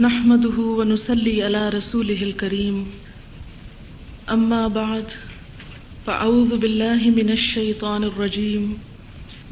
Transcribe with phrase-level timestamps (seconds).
[0.00, 2.86] نحمده ونسلي على رسوله الكريم.
[4.30, 5.04] أما بعد،
[6.06, 8.78] فأعوذ بالله من الشيطان الرجيم.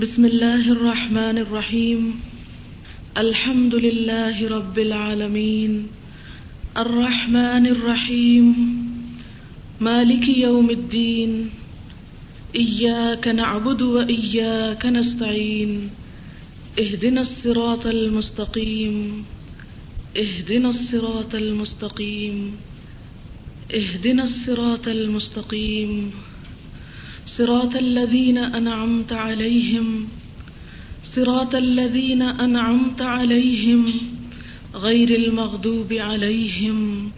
[0.00, 2.20] بسم الله الرحمن الرحيم.
[3.18, 5.86] الحمد لله رب العالمين.
[6.76, 8.54] الرحمن الرحيم.
[9.80, 11.50] مالك يوم الدين.
[12.56, 15.90] إياك نعبد وإياك نستعين.
[16.80, 19.24] اهدنا الصراط المستقيم.
[20.14, 22.56] اهدنا الصراط المستقيم،
[23.70, 26.10] اهدنا الصراط المستقيم.
[27.26, 30.04] صراط الذين أنعمت عليهم،
[31.04, 33.90] صراط الذين أنعمت عليهم
[34.74, 37.08] غير المغضوب عليهم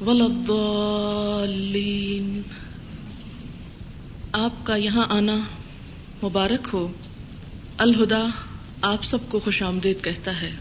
[0.00, 2.42] ولا الضالين.
[4.32, 5.38] آپ کا یہاں آنا
[6.22, 6.92] مبارک ہو۔
[7.78, 8.26] الہدا
[8.82, 10.56] آپ سب کو خوش آمدید کہتا ہے۔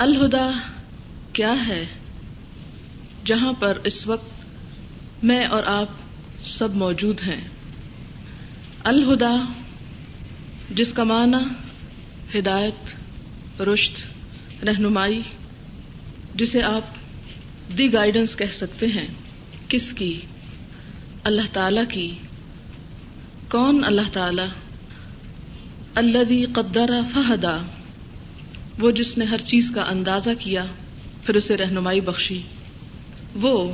[0.00, 0.50] الہدا
[1.32, 1.86] کیا ہے
[3.24, 4.30] جہاں پر اس وقت
[5.24, 5.88] میں اور آپ
[6.44, 7.48] سب موجود ہیں؟
[8.84, 9.36] الہدا،
[10.70, 11.36] جس کا معنی
[12.38, 12.94] ہدایت
[13.60, 14.06] رشت
[14.64, 15.22] رہنمائی،
[16.34, 16.84] جسے آپ
[17.78, 19.06] دی گائیڈنس کہہ سکتے ہیں،
[19.68, 20.20] کس کی؟
[21.24, 22.14] اللہ تعالی کی۔
[23.50, 24.46] کون اللہ تعالی؟
[25.94, 27.62] الذي قدر فہدا۔
[28.78, 30.64] وہ جس نے ہر چیز کا اندازہ کیا،
[31.26, 32.42] پھر اسے رہنمائی بخشی۔
[33.34, 33.72] وہ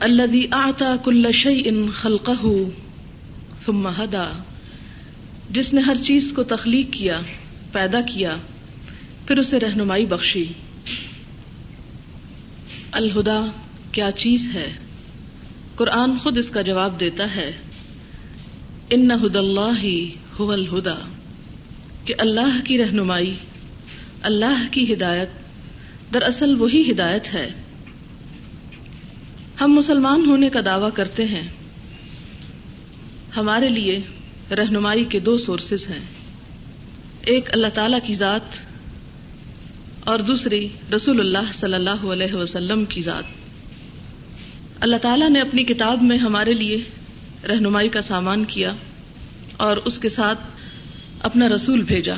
[0.00, 2.50] الذي اعطى كل شيء خلقه
[3.66, 4.38] ثم هدى
[5.50, 7.20] جس نے ہر چیز کو تخلیق کیا،
[7.72, 8.36] پیدا کیا،
[9.26, 10.44] پھر اسے رہنمائی بخشی۔
[12.92, 13.44] الہدا،
[13.92, 14.72] کیا چیز ہے؟
[15.76, 17.52] قرآن خود اس کا جواب دیتا ہے۔
[18.90, 19.84] ان ہد اللہ
[20.40, 20.94] هو الہدا،
[22.04, 23.34] کہ اللہ کی رہنمائی
[24.22, 25.28] اللہ کی ہدایت،
[26.14, 27.50] دراصل وہی ہدایت ہے۔
[29.60, 31.48] ہم مسلمان ہونے کا دعوی کرتے ہیں۔
[33.36, 34.00] ہمارے لیے
[34.50, 36.04] رہنمائی کے دو سورسز ہیں۔
[37.22, 38.56] ایک اللہ تعالی کی ذات
[40.04, 43.24] اور دوسری رسول اللہ صلی اللہ علیہ وسلم کی ذات۔
[44.80, 46.76] اللہ تعالیٰ نے اپنی کتاب میں ہمارے لیے
[47.50, 48.74] رہنمائی کا سامان کیا
[49.56, 50.40] اور اس کے ساتھ
[51.20, 52.14] اپنا رسول بھیجا۔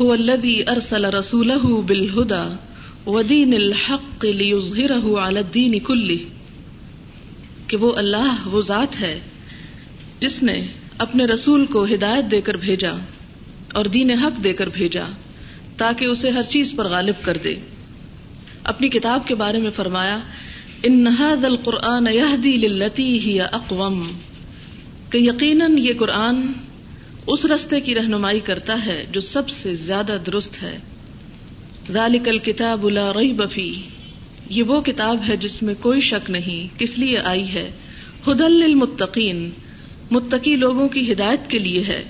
[0.00, 2.56] هو الذي ارسل رسوله بالهدى
[3.06, 6.16] ودين الحق ليظهره على الدين كله.
[7.66, 9.20] کہ وہ اللہ، وہ ذات ہے،
[10.20, 10.66] جس نے
[10.98, 12.92] اپنے رسول کو ہدایت دے کر بھیجا
[13.74, 15.04] اور دین حق دے کر بھیجا
[15.76, 17.54] تاکہ اسے ہر چیز پر غالب کر دے۔
[18.64, 20.18] اپنی کتاب کے بارے میں فرمایا،
[20.82, 24.10] ان هذا القرآن يهدي للتي هي اقوم
[25.10, 26.52] کہ یقیناً یہ قرآن
[27.28, 30.78] اس رستے کی رہنمائی کرتا ہے جو سب سے زیادہ درست ہے۔
[31.92, 33.74] ذالک الکتاب لا ریب فی
[34.50, 37.70] یہ وہ کتاب ہے جس میں کوئی شک نہیں کس لیے آئی ہے۔
[38.26, 39.50] ہدل للمتقین۔
[40.10, 42.04] متقی لوگوں کی ہدایت کے لیے ہے۔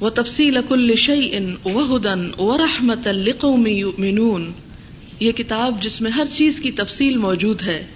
[0.00, 4.52] وہ تفصیل کل شیء وہدن ورحمت لقوم یؤمنون۔
[5.20, 7.86] یہ کتاب جس میں ہر چیز کی تفصیل موجود ہے۔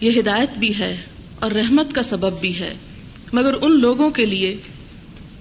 [0.00, 0.96] یہ ہدایت بھی ہے
[1.40, 2.74] اور رحمت کا سبب بھی ہے۔
[3.32, 4.56] مگر ان لوگوں کے لیے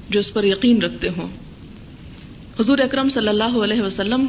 [0.09, 1.27] جو اس پر یقین رکھتے ہوں۔
[2.59, 4.25] حضور اکرم صلی اللہ علیہ وسلم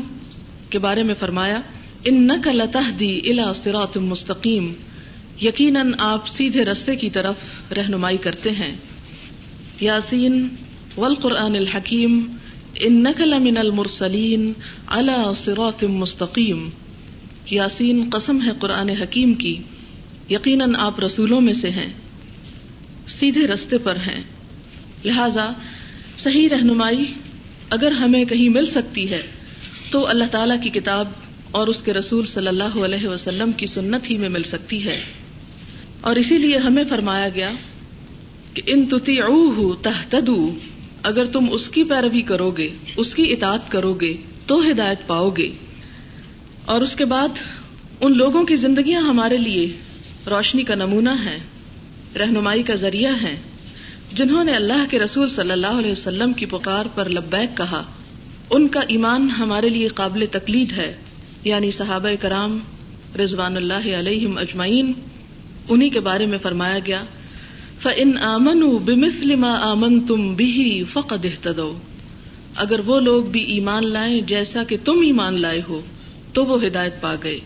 [0.71, 1.61] کے بارے میں فرمایا
[2.05, 4.73] ان نقل تحدی الا سرات مستقیم
[5.43, 7.35] یقیناً آپ سیدھے رستے کی طرف
[7.73, 8.77] رہنمائی کرتے ہیں۔
[9.81, 10.49] یاسین،
[10.97, 12.37] والقرآن الحکیم
[12.75, 14.53] ان نقل من المرسلین
[14.87, 16.69] اللہ سرات مستقیم
[17.51, 19.57] یاسین قسم ہے قرآن حکیم کی،
[20.31, 21.93] یقیناً آپ رسولوں میں سے ہیں،
[23.09, 24.23] سیدھے رستے پر ہیں۔
[25.05, 25.51] لہذا
[26.19, 27.05] صحیح رہنمائی
[27.71, 29.23] اگر ہمیں کہیں مل سکتی ہے،
[29.91, 31.09] تو اللہ تعالی کی کتاب
[31.51, 35.01] اور اس کے رسول صلی اللہ علیہ وسلم کی سنت ہی میں مل سکتی ہے۔
[36.01, 37.53] اور اسی لیے ہمیں فرمایا گیا
[38.55, 39.17] کہ ان تتی
[39.83, 40.55] تحتدو
[41.03, 44.15] اگر تم اس کی پیروی کرو گے اس کی اطاعت کرو گے
[44.47, 45.53] تو ہدایت پاؤ گے
[46.65, 47.29] اور اس کے بعد
[48.01, 49.77] ان لوگوں کی زندگیاں ہمارے لیے
[50.27, 51.39] روشنی کا نمونہ ہے
[52.19, 53.37] رہنمائی کا ذریعہ ہے
[54.13, 57.83] جنہوں نے اللہ کے رسول صلی اللہ علیہ وسلم کی پکار پر لبیک کہا،
[58.51, 60.95] ان کا ایمان ہمارے لیے قابل تقلید ہے
[61.45, 62.59] یعنی صحابہ کرام
[63.21, 64.93] رضوان اللہ علیہ اجمعین
[65.69, 67.05] انہیں کے بارے میں فرمایا گیا
[67.81, 71.79] فن آمن بمسلم آمن تم بھی فقد احتدو
[72.55, 75.81] اگر وہ لوگ بھی ایمان لائیں جیسا کہ تم ایمان لائے ہو،
[76.33, 77.41] تو وہ ہدایت پا گئے۔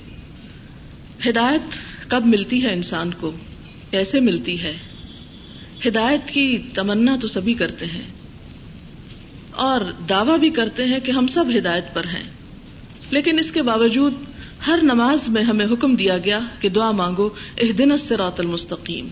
[1.29, 1.77] ہدایت
[2.11, 3.33] کب ملتی ہے انسان کو؟
[3.91, 4.77] کیسے ملتی ہے؟
[5.87, 8.03] ہدایت کی تمنا تو سبھی کرتے ہیں
[9.51, 12.31] اور دعوی بھی کرتے ہیں کہ ہم سب ہدایت پر ہیں۔
[13.11, 14.15] لیکن اس کے باوجود
[14.67, 17.29] ہر نماز میں ہمیں حکم دیا گیا کہ دعا مانگو
[17.59, 19.09] اح دن الصراط المستقیم،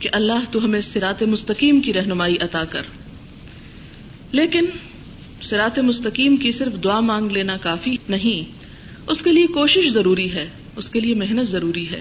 [0.00, 2.82] کہ اللہ تو ہمیں سرات مستقیم کی رہنمائی عطا کر۔
[4.32, 4.64] لیکن
[5.42, 8.52] سرات مستقیم کی صرف دعا مانگ لینا کافی نہیں،
[9.06, 12.00] اس کے لیے کوشش ضروری ہے، اس کے لیے محنت ضروری ہے،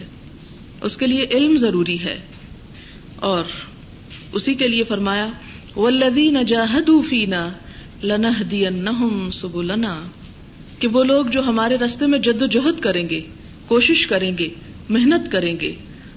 [0.81, 2.19] اس کے لیے علم ضروری ہے۔
[3.15, 3.43] اور
[4.37, 5.27] اسی کے لیے فرمایا
[5.75, 7.49] ولدین جاہدو فینا
[8.03, 10.01] لنہدینہم سبلنا۔
[10.79, 13.19] کہ وہ لوگ جو ہمارے رستے میں جد و جہد کریں گے،
[13.67, 14.49] کوشش کریں گے،
[14.89, 15.75] محنت کریں گے،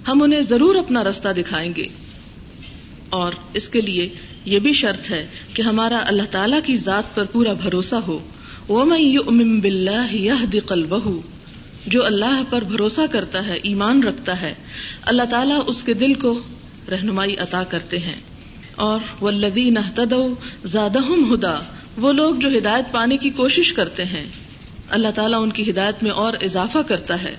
[0.09, 1.87] ہم انہیں ضرور اپنا رستہ دکھائیں گے۔
[3.11, 4.09] اور اس کے لیے
[4.45, 8.19] یہ بھی شرط ہے کہ ہمارا اللہ تعالی کی ذات پر پورا بھروسہ ہو۔
[8.69, 9.61] وہ میں یؤمن
[11.87, 14.55] جو اللہ پر بھروسہ کرتا ہے، ایمان رکھتا ہے،
[15.03, 16.43] اللہ تعالیٰ اس کے دل کو
[16.91, 18.21] رہنمائی عطا کرتے ہیں۔
[18.77, 20.29] اور والذین اہتدوا،
[20.65, 21.59] زادہم ہدا،
[21.97, 24.27] وہ لوگ جو ہدایت پانے کی کوشش کرتے ہیں۔
[24.91, 27.37] اللہ تعالیٰ ان کی ہدایت میں اور اضافہ کرتا ہے۔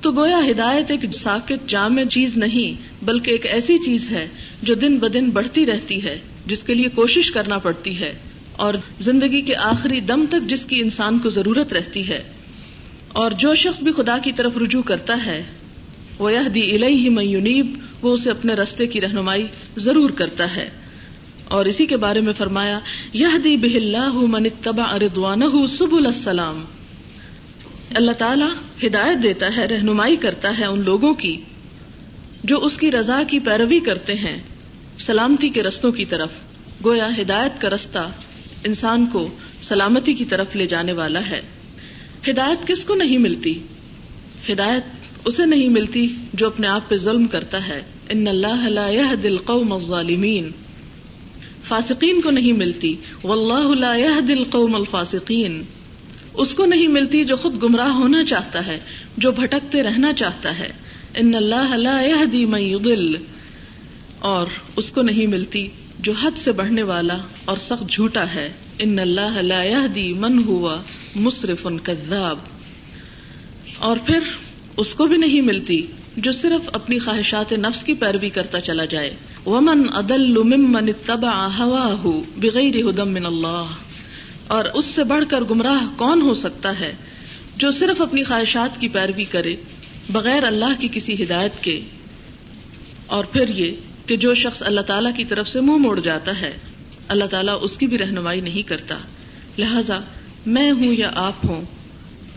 [0.00, 4.28] تو گویا ہدایت ایک ساکت، جامع چیز نہیں، بلکہ ایک ایسی چیز ہے
[4.62, 8.18] جو دن بدن بڑھتی رہتی ہے، جس کے لیے کوشش کرنا پڑتی ہے۔
[8.52, 12.22] اور زندگی کے آخری دم تک جس کی انسان کو ضرورت رہتی ہے۔
[13.08, 15.42] اور جو شخص بھی خدا کی طرف رجوع کرتا ہے
[16.18, 20.70] وہ یہ دی الہی میونیب وہ اسے اپنے رستے کی رہنمائی ضرور کرتا ہے۔
[21.44, 22.80] اور اسی کے بارے میں فرمایا
[23.12, 26.64] یہ دی بہ اللہ من تبا اردوان سب السلام۔
[27.96, 28.48] اللہ تعالیٰ
[28.86, 31.40] ہدایت دیتا ہے، رہنمائی کرتا ہے ان لوگوں کی،
[32.44, 34.38] جو اس کی رضا کی پیروی کرتے ہیں،
[34.98, 36.28] سلامتی کے رستوں کی طرف۔
[36.84, 38.10] گویا ہدایت کا رستہ
[38.64, 39.28] انسان کو
[39.60, 41.40] سلامتی کی طرف لے جانے والا ہے۔
[42.30, 43.58] ہدایت کس کو نہیں ملتی؟
[44.52, 49.28] ہدایت اسے نہیں ملتی جو اپنے آپ پہ ظلم کرتا ہے۔ ان اللہ لا يهدي
[49.28, 50.50] القوم الظالمین۔
[51.64, 55.62] فاسقین کو نہیں ملتی۔ واللہ لا يهدي القوم الفاسقین۔
[56.34, 58.80] اس کو نہیں ملتی جو خود گمراہ ہونا چاہتا ہے،
[59.16, 60.72] جو بھٹکتے رہنا چاہتا ہے۔
[61.14, 63.16] ان اللہ لا يهدي من يضل
[64.18, 65.68] اور اس کو نہیں ملتی
[65.98, 70.68] جو حد سے بڑھنے والا اور سخت جھوٹا ہے۔ ان اللہ لا يهدي من هو
[71.14, 72.38] مصرف کذاب۔
[73.78, 74.20] اور پھر
[74.78, 75.86] اس کو بھی نہیں ملتی
[76.16, 79.14] جو صرف اپنی خواہشات نفس کی پیروی کرتا چلا جائے۔
[79.46, 83.64] ومن عدل ممن اتبع هواه بغیر هدى من اللہ
[84.46, 86.92] اور اس سے بڑھ کر گمراہ کون ہو سکتا ہے
[87.56, 89.54] جو صرف اپنی خواہشات کی پیروی کرے
[90.10, 91.80] بغیر اللہ کی کسی ہدایت کے؟
[93.06, 93.72] اور پھر یہ
[94.06, 96.58] کہ جو شخص اللہ تعالی کی طرف سے منہ مو موڑ جاتا ہے،
[97.08, 98.94] اللہ تعالیٰ اس کی بھی رہنمائی نہیں کرتا۔
[99.58, 99.98] لہذا
[100.46, 101.64] میں ہوں یا آپ ہوں،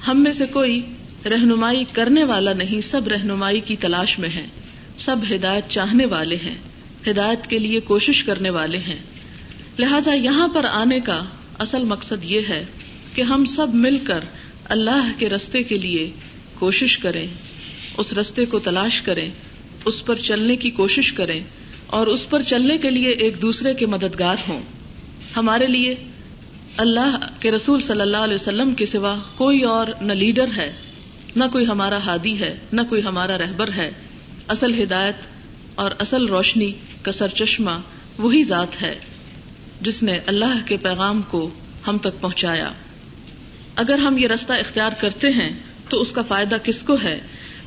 [0.08, 0.82] ہم میں سے کوئی
[1.26, 4.48] رہنمائی کرنے والا نہیں، سب رہنمائی کی تلاش میں ہیں۔
[4.98, 6.56] سب ہدایت چاہنے والے ہیں۔
[7.10, 9.00] ہدایت کے لیے کوشش کرنے والے ہیں۔
[9.80, 11.24] لہذا یہاں پر آنے کا
[11.60, 12.66] اصل مقصد یہ ہے
[13.14, 14.20] کہ ہم سب مل کر
[14.66, 16.10] اللہ کے رستے کے لیے
[16.54, 17.28] کوشش کریں،
[17.98, 19.30] اس رستے کو تلاش کریں،
[19.86, 21.40] اس پر چلنے کی کوشش کریں
[21.88, 24.62] اور اس پر چلنے کے لیے ایک دوسرے کے مددگار ہوں۔
[25.38, 25.96] ہمارے لیے
[26.78, 30.72] اللہ کے رسول صلی اللہ علیہ وسلم کے سوا کوئی اور نہ لیڈر ہے۔
[31.36, 33.92] نہ کوئی ہمارا ہادی ہے، نہ کوئی ہمارا رہبر ہے۔
[34.48, 35.16] اصل ہدایت
[35.76, 37.72] اور اصل روشنی کا سر چشمہ
[38.18, 39.00] وہی ذات ہے
[39.82, 41.50] جس نے اللہ کے پیغام کو
[41.88, 42.72] ہم تک پہنچایا۔
[43.76, 47.20] اگر ہم یہ رستہ اختیار کرتے ہیں، تو اس کا فائدہ کس کو ہے؟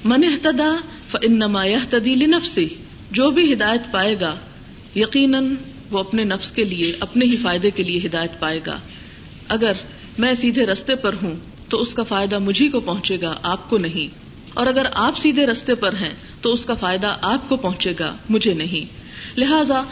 [0.05, 0.77] من احتدا
[1.11, 2.69] فنما تدیل نفسی
[3.11, 4.35] جو بھی ہدایت پائے گا،
[4.97, 5.55] یقیناً
[5.91, 8.79] وہ اپنے نفس کے لیے، اپنے ہی فائدے کے لیے ہدایت پائے گا۔
[9.49, 9.73] اگر
[10.19, 11.37] میں سیدھے رستے پر ہوں
[11.75, 14.14] تو اس کا فائدہ مجھے کو پہنچے گا، آپ کو نہیں۔
[14.54, 18.16] اور اگر آپ سیدھے رستے پر ہیں، تو اس کا فائدہ آپ کو پہنچے گا،
[18.28, 18.99] مجھے نہیں۔
[19.40, 19.83] لہذا،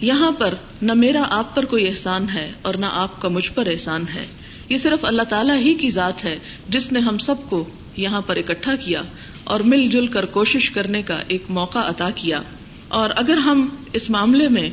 [0.00, 3.66] یہاں پر نہ میرا آپ پر کوئی احسان ہے اور نہ آپ کا مجھ پر
[3.66, 4.26] احسان ہے۔
[4.68, 7.64] یہ صرف اللہ تعالیٰ ہی کی ذات ہے، جس نے ہم سب کو
[7.96, 9.02] یہاں پر اکٹھا کیا
[9.44, 12.42] اور مل جل کر کوشش کرنے کا ایک موقع عطا کیا۔
[12.88, 14.70] اور اگر ہم اس معاملے میں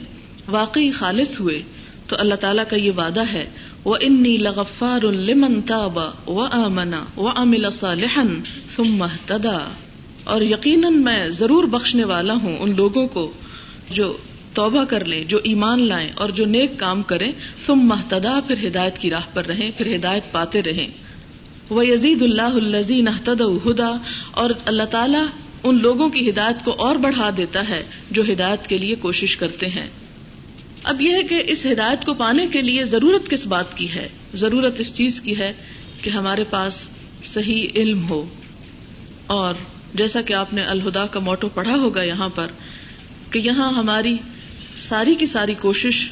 [0.47, 1.61] واقعی خالص ہوئے،
[2.07, 3.49] تو اللہ تعالیٰ کا یہ وعدہ ہے
[3.85, 7.69] وہ انی لغفار لمن تابا و امنا و امل
[8.75, 9.05] ثم
[10.23, 13.31] اور یقیناً میں ضرور بخشنے والا ہوں ان لوگوں کو
[13.89, 14.17] جو
[14.53, 17.31] توبہ کر لیں، جو ایمان لائیں اور جو نیک کام کریں۔
[17.65, 20.87] تم محتدا پھر ہدایت کی راہ پر رہیں، پھر ہدایت پاتے رہیں۔
[21.69, 23.95] وہ یزید اللہ الزین ہدا
[24.31, 25.25] اور اللہ تعالیٰ
[25.63, 29.67] ان لوگوں کی ہدایت کو اور بڑھا دیتا ہے جو ہدایت کے لیے کوشش کرتے
[29.67, 29.89] ہیں۔
[30.83, 34.07] اب یہ ہے کہ اس ہدایت کو پانے کے لیے ضرورت کس بات کی ہے؟
[34.33, 35.53] ضرورت اس چیز کی ہے
[36.01, 36.87] کہ ہمارے پاس
[37.23, 38.25] صحیح علم ہو۔
[39.27, 39.53] اور
[39.93, 42.47] جیسا کہ آپ نے الہدا کا موٹو پڑھا ہوگا یہاں پر
[43.31, 44.17] کہ یہاں ہماری
[44.77, 46.09] ساری کی ساری کوشش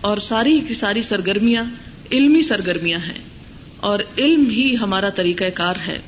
[0.00, 1.64] اور ساری کی ساری سرگرمیاں
[2.12, 3.18] علمی سرگرمیاں ہیں
[3.76, 5.98] اور علم ہی ہمارا طریقہ کار ہے۔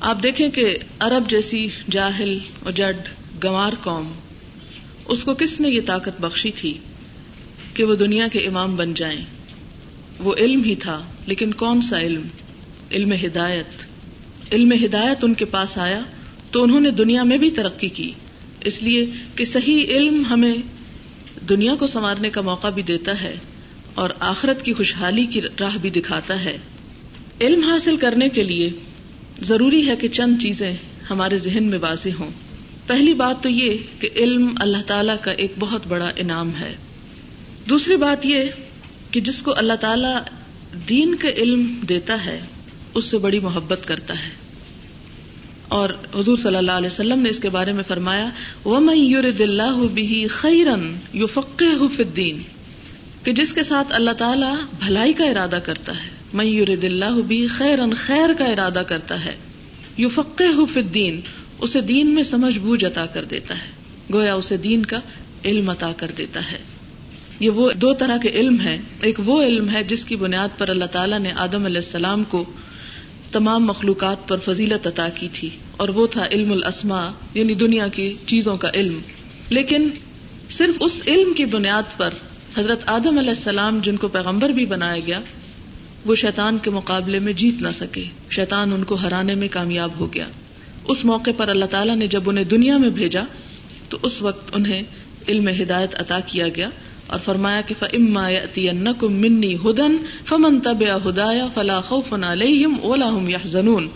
[0.00, 3.08] آپ دیکھیں کہ عرب جیسی جاہل اور جڈ
[3.44, 4.12] گوار قوم،
[5.04, 6.78] اس کو کس نے یہ طاقت بخشی تھی؟
[7.74, 9.24] کہ وہ دنیا کے امام بن جائیں۔
[10.18, 12.22] وہ علم ہی تھا، لیکن کون سا علم؟
[12.90, 13.66] علم ہدایت۔
[14.52, 16.00] علم ہدایت ان کے پاس آیا
[16.50, 18.10] تو انہوں نے دنیا میں بھی ترقی کی۔
[18.64, 20.54] اس لیے کہ صحیح علم ہمیں
[21.48, 23.36] دنیا کو سنوارنے کا موقع بھی دیتا ہے
[23.94, 26.58] اور آخرت کی خوشحالی کی راہ بھی دکھاتا ہے۔
[27.40, 28.70] علم حاصل کرنے کے لیے
[29.40, 30.72] ضروری ہے کہ چند چیزیں
[31.10, 32.30] ہمارے ذہن میں واضح ہوں۔
[32.86, 36.76] پہلی بات تو یہ کہ علم اللہ تعالی کا ایک بہت بڑا انعام ہے۔
[37.68, 38.44] دوسری بات یہ
[39.10, 40.30] کہ جس کو اللہ تعالی
[40.88, 42.40] دین کا علم دیتا ہے،
[42.94, 44.42] اس سے بڑی محبت کرتا ہے۔
[45.68, 48.30] اور حضور صلی اللہ علیہ وسلم نے اس کے بارے میں فرمایا
[48.64, 52.42] وہ میں یور دلہ بھی خیرن یو فقے الدین
[53.24, 57.46] کہ جس کے ساتھ اللہ تعالیٰ بھلائی کا ارادہ کرتا ہے میں یور دلہ بھی
[57.46, 59.36] خیرن خیر کا ارادہ کرتا ہے۔
[59.96, 61.20] یو فقے الدین
[61.58, 63.68] اسے دین میں سمجھ بوجھ عطا کر دیتا ہے۔
[64.12, 64.98] گویا اسے دین کا
[65.44, 66.58] علم عطا کر دیتا ہے۔
[67.42, 70.68] یہ وہ دو طرح کے علم ہے ایک وہ علم ہے جس کی بنیاد پر
[70.68, 72.44] اللہ تعالیٰ نے آدم علیہ السلام کو
[73.32, 77.00] تمام مخلوقات پر فضیلت عطا کی تھی، اور وہ تھا علم الاسما
[77.34, 78.98] یعنی دنیا کی چیزوں کا علم۔
[79.50, 79.88] لیکن
[80.50, 82.14] صرف اس علم کی بنیاد پر
[82.56, 85.20] حضرت آدم علیہ السلام، جن کو پیغمبر بھی بنایا گیا،
[86.06, 90.12] وہ شیطان کے مقابلے میں جیت نہ سکے۔ شیطان ان کو ہرانے میں کامیاب ہو
[90.14, 90.26] گیا۔
[90.84, 93.22] اس موقع پر اللہ تعالیٰ نے جب انہیں دنیا میں بھیجا،
[93.88, 94.82] تو اس وقت انہیں
[95.28, 96.68] علم ہدایت عطا کیا گیا۔
[97.12, 103.88] اور فرمایا کہ فما منی ہدن فمن طب ہدایا فلاح خوف اولا یا زنون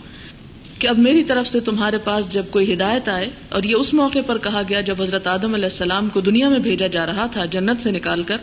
[0.79, 4.19] کہ اب میری طرف سے تمہارے پاس جب کوئی ہدایت آئے، اور یہ اس موقع
[4.25, 7.45] پر کہا گیا جب حضرت آدم علیہ السلام کو دنیا میں بھیجا جا رہا تھا
[7.45, 8.37] جنت سے نکال کر،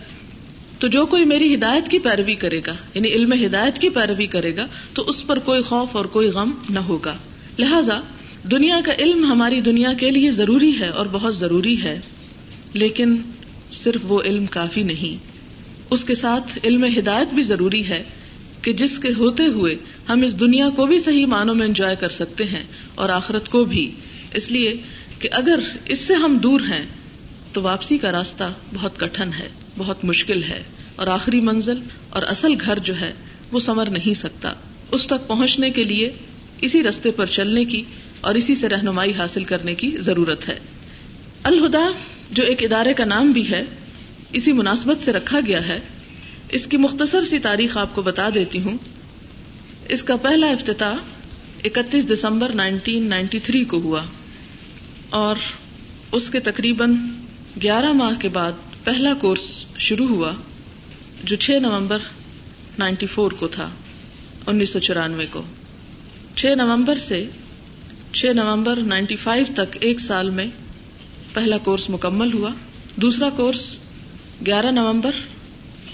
[0.79, 4.57] تو جو کوئی میری ہدایت کی پیروی کرے گا یعنی علم ہدایت کی پیروی کرے
[4.57, 7.15] گا، تو اس پر کوئی خوف اور کوئی غم نہ ہوگا۔
[7.59, 8.01] لہذا،
[8.51, 12.01] دنیا کا علم ہماری دنیا کے لیے ضروری ہے اور بہت ضروری ہے۔
[12.75, 13.17] لیکن
[13.75, 15.35] صرف وہ علم کافی نہیں۔
[15.91, 18.03] اس کے ساتھ علم ہدایت بھی ضروری ہے
[18.63, 19.75] کہ جس کے ہوتے ہوئے
[20.09, 22.65] ہم اس دنیا کو بھی صحیح معنوں میں انجوائے کر سکتے ہیں
[22.95, 23.91] اور آخرت کو بھی۔
[24.35, 24.77] اس لیے
[25.19, 26.87] کہ اگر اس سے ہم دور ہیں،
[27.53, 30.63] تو واپسی کا راستہ بہت کٹن ہے، بہت مشکل ہے۔
[30.97, 31.79] اور آخری منزل
[32.11, 33.13] اور اصل گھر جو ہے،
[33.53, 34.53] وہ سمر نہیں سکتا۔
[34.93, 36.11] اس تک پہنچنے کے لیے،
[36.61, 37.83] اسی رستے پر چلنے کی
[38.21, 40.59] اور اسی سے رہنمائی حاصل کرنے کی ضرورت ہے۔
[41.43, 41.91] الہدا۔
[42.31, 43.63] جو ایک ادارے کا نام بھی ہے،
[44.33, 45.81] اسی مناسبت سے رکھا گیا ہے۔
[46.49, 48.79] اس کی مختصر سی تاریخ آپ کو بتا دیتی ہوں۔
[49.89, 50.95] اس کا پہلا افتتاح
[51.65, 54.03] اکتیس دسمبر نائنٹین نائنٹی تھری کو ہوا۔
[55.11, 55.37] اور
[56.13, 56.97] اس کے تقریباً
[57.63, 58.53] گیارہ ماہ کے بعد
[58.85, 60.33] پہلا کورس شروع ہوا،
[61.25, 61.99] جو چھ نومبر
[62.79, 63.71] نائنٹی فور کو تھا،
[64.47, 65.43] انیس سو چورانوے کو۔
[66.37, 67.27] چھ نومبر سے
[68.13, 70.47] چھ نومبر نائنٹی فائیو تک ایک سال میں
[71.35, 72.51] پہلا کورس مکمل ہوا۔
[72.97, 73.77] دوسرا کورس
[74.47, 75.11] گیارہ نومبر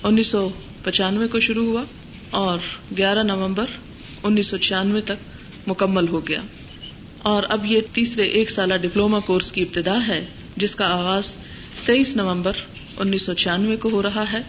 [0.03, 0.49] انیس سو
[0.85, 1.83] پچانوے کو شروع ہوا
[2.31, 2.59] اور
[2.99, 3.65] گیارہ نومبر
[4.23, 5.13] انیس سو چھیانوے تک
[5.67, 6.41] مکمل ہو گیا۔
[7.19, 11.37] اور اب یہ تیسرے ایک سالہ ڈپلوما کورس کی ابتدا ہے، جس کا آغاز
[11.85, 12.53] تیئیس نومبر
[12.97, 14.41] انیس سو چھیانوے کو ہو رہا ہے۔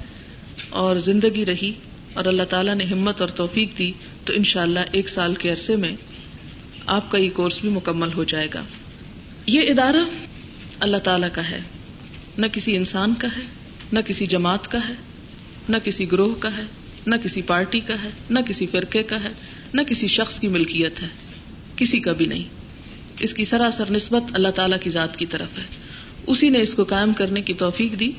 [0.70, 1.74] اور زندگی رہی
[2.14, 3.92] اور اللہ تعالیٰ نے ہمت اور توفیق دی
[4.26, 5.96] تو انشاءاللہ ایک سال کے عرصے میں
[6.86, 8.62] آپ کا یہ کورس بھی مکمل ہو جائے گا۔
[9.46, 10.21] یہ ادارہ
[10.82, 11.60] اللہ تعالی کا ہے۔
[12.38, 13.42] نہ کسی انسان کا ہے،
[13.92, 14.94] نہ کسی جماعت کا ہے،
[15.70, 16.64] نہ کسی گروہ کا ہے،
[17.08, 19.30] نہ کسی پارٹی کا ہے، نہ کسی فرقے کا ہے،
[19.74, 21.08] نہ کسی شخص کی ملکیت ہے۔
[21.76, 22.44] کسی کا بھی نہیں۔
[23.20, 25.64] اس کی سراسر نسبت اللہ تعالی کی ذات کی طرف ہے۔
[26.28, 28.12] اسی نے اس کو قائم کرنے کی توفیق دی۔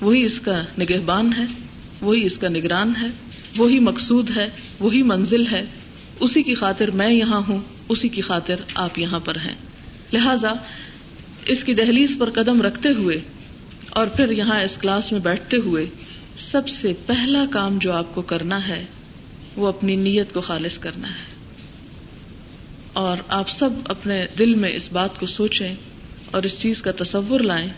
[0.00, 1.44] وہی اس کا نگہبان ہے،
[2.00, 3.06] وہی اس کا نگران ہے،
[3.56, 4.48] وہی مقصود ہے،
[4.80, 5.64] وہی منزل ہے۔
[6.20, 7.58] اسی کی خاطر میں یہاں ہوں،
[7.88, 9.54] اسی کی خاطر آپ یہاں پر ہیں۔
[10.12, 10.52] لہذا
[11.46, 13.16] اس کی دہلیز پر قدم رکھتے ہوئے
[13.90, 15.86] اور پھر یہاں اس کلاس میں بیٹھتے ہوئے
[16.38, 18.84] سب سے پہلا کام جو آپ کو کرنا ہے
[19.56, 21.36] وہ اپنی نیت کو خالص کرنا ہے۔
[22.92, 25.74] اور آپ سب اپنے دل میں اس بات کو سوچیں
[26.30, 27.68] اور اس چیز کا تصور لائیں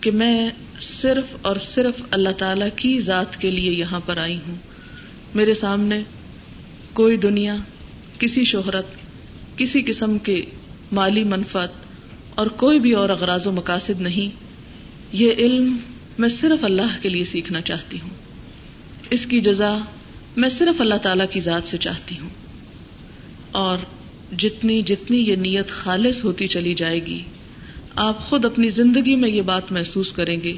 [0.00, 4.54] کہ میں صرف اور صرف اللہ تعالی کی ذات کے لیے یہاں پر آئی ہوں۔
[5.34, 6.02] میرے سامنے
[6.92, 7.56] کوئی دنیا،
[8.18, 8.86] کسی شہرت،
[9.56, 10.44] کسی قسم کے
[10.92, 11.83] مالی منفت
[12.34, 14.36] اور کوئی بھی اور اغراض و مقاصد نہیں۔
[15.12, 15.76] یہ علم
[16.18, 18.10] میں صرف اللہ کے لیے سیکھنا چاہتی ہوں۔
[19.10, 19.78] اس کی جزا
[20.36, 22.28] میں صرف اللہ تعالی کی ذات سے چاہتی ہوں۔
[23.50, 23.78] اور
[24.38, 27.22] جتنی جتنی یہ نیت خالص ہوتی چلی جائے گی،
[27.96, 30.52] آپ خود اپنی زندگی میں یہ بات محسوس کریں گے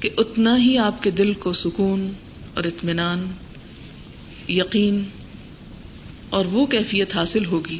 [0.00, 2.12] کہ اتنا ہی آپ کے دل کو سکون
[2.54, 3.26] اور اطمینان،
[4.48, 5.04] یقین
[6.30, 7.78] اور وہ کیفیت حاصل ہوگی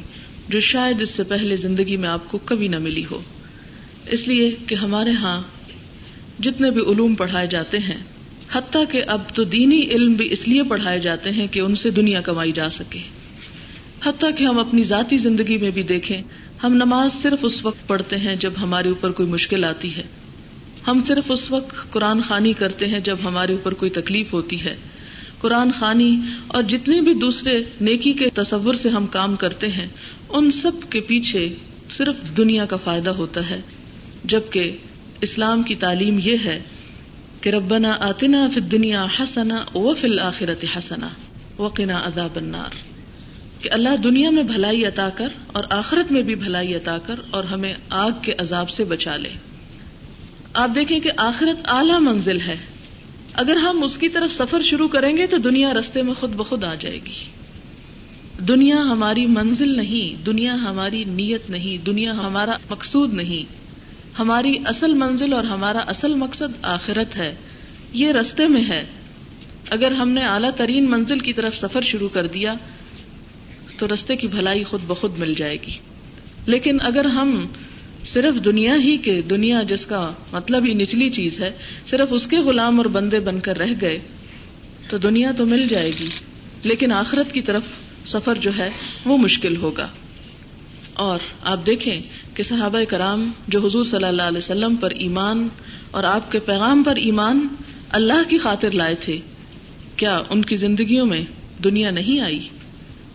[0.48, 3.20] جو شاید اس سے پہلے زندگی میں آپ کو کبھی نہ ملی ہو۔
[4.06, 5.42] اس لیے کہ ہمارے ہاں
[6.38, 8.02] جتنے بھی علوم پڑھائے جاتے ہیں،
[8.52, 11.90] حتیٰ کہ اب تو دینی علم بھی اس لیے پڑھائے جاتے ہیں کہ ان سے
[11.90, 12.98] دنیا کمائی جا سکے۔
[14.04, 16.22] حتیٰ کہ ہم اپنی ذاتی زندگی میں بھی دیکھیں،
[16.64, 20.02] ہم نماز صرف اس وقت پڑھتے ہیں جب ہمارے اوپر کوئی مشکل آتی ہے۔
[20.86, 24.76] ہم صرف اس وقت قرآن خانی کرتے ہیں جب ہمارے اوپر کوئی تکلیف ہوتی ہے۔
[25.40, 29.86] قرآن خانی اور جتنے بھی دوسرے نیکی کے تصور سے ہم کام کرتے ہیں
[30.30, 31.48] ان سب کے پیچھے
[31.90, 33.60] صرف دنیا کا فائدہ ہوتا ہے،
[34.24, 34.76] جبکہ
[35.20, 36.62] اسلام کی تعلیم یہ ہے
[37.40, 41.08] کہ ربنا آتنا فی دنیا حسنا و فل آخرت حسنا
[41.58, 42.88] وقنا عذاب النار۔
[43.62, 47.44] کہ اللہ دنیا میں بھلائی عطا کر اور آخرت میں بھی بھلائی عطا کر اور
[47.44, 49.30] ہمیں آگ کے عذاب سے بچا لے۔
[50.54, 52.56] آپ دیکھیں کہ آخرت اعلی منزل ہے۔
[53.32, 56.64] اگر ہم اس کی طرف سفر شروع کریں گے تو دنیا رستے میں خود بخود
[56.64, 57.24] آ جائے گی۔
[58.38, 63.52] دنیا ہماری منزل نہیں، دنیا ہماری نیت نہیں، دنیا ہمارا مقصود نہیں۔
[64.18, 67.34] ہماری اصل منزل اور ہمارا اصل مقصد آخرت ہے۔
[67.92, 68.84] یہ رستے میں ہے۔
[69.70, 72.54] اگر ہم نے اعلیٰ ترین منزل کی طرف سفر شروع کر دیا،
[73.78, 75.72] تو رستے کی بھلائی خود بخود مل جائے گی۔
[76.46, 77.46] لیکن اگر ہم
[78.04, 81.50] صرف دنیا ہی کے، دنیا جس کا مطلب ہی نچلی چیز ہے،
[81.86, 83.98] صرف اس کے غلام اور بندے بن کر رہ گئے،
[84.88, 86.08] تو دنیا تو مل جائے گی۔
[86.62, 87.62] لیکن آخرت کی طرف
[88.06, 88.70] سفر جو ہے
[89.04, 89.88] وہ مشکل ہوگا۔
[90.94, 92.00] اور آپ دیکھیں
[92.34, 95.48] کہ صحابہ کرام جو حضور صلی اللہ علیہ وسلم پر ایمان
[95.90, 97.48] اور آپ کے پیغام پر ایمان
[97.90, 99.18] اللہ کی خاطر لائے تھے،
[99.96, 101.20] کیا ان کی زندگیوں میں
[101.64, 102.48] دنیا نہیں آئی؟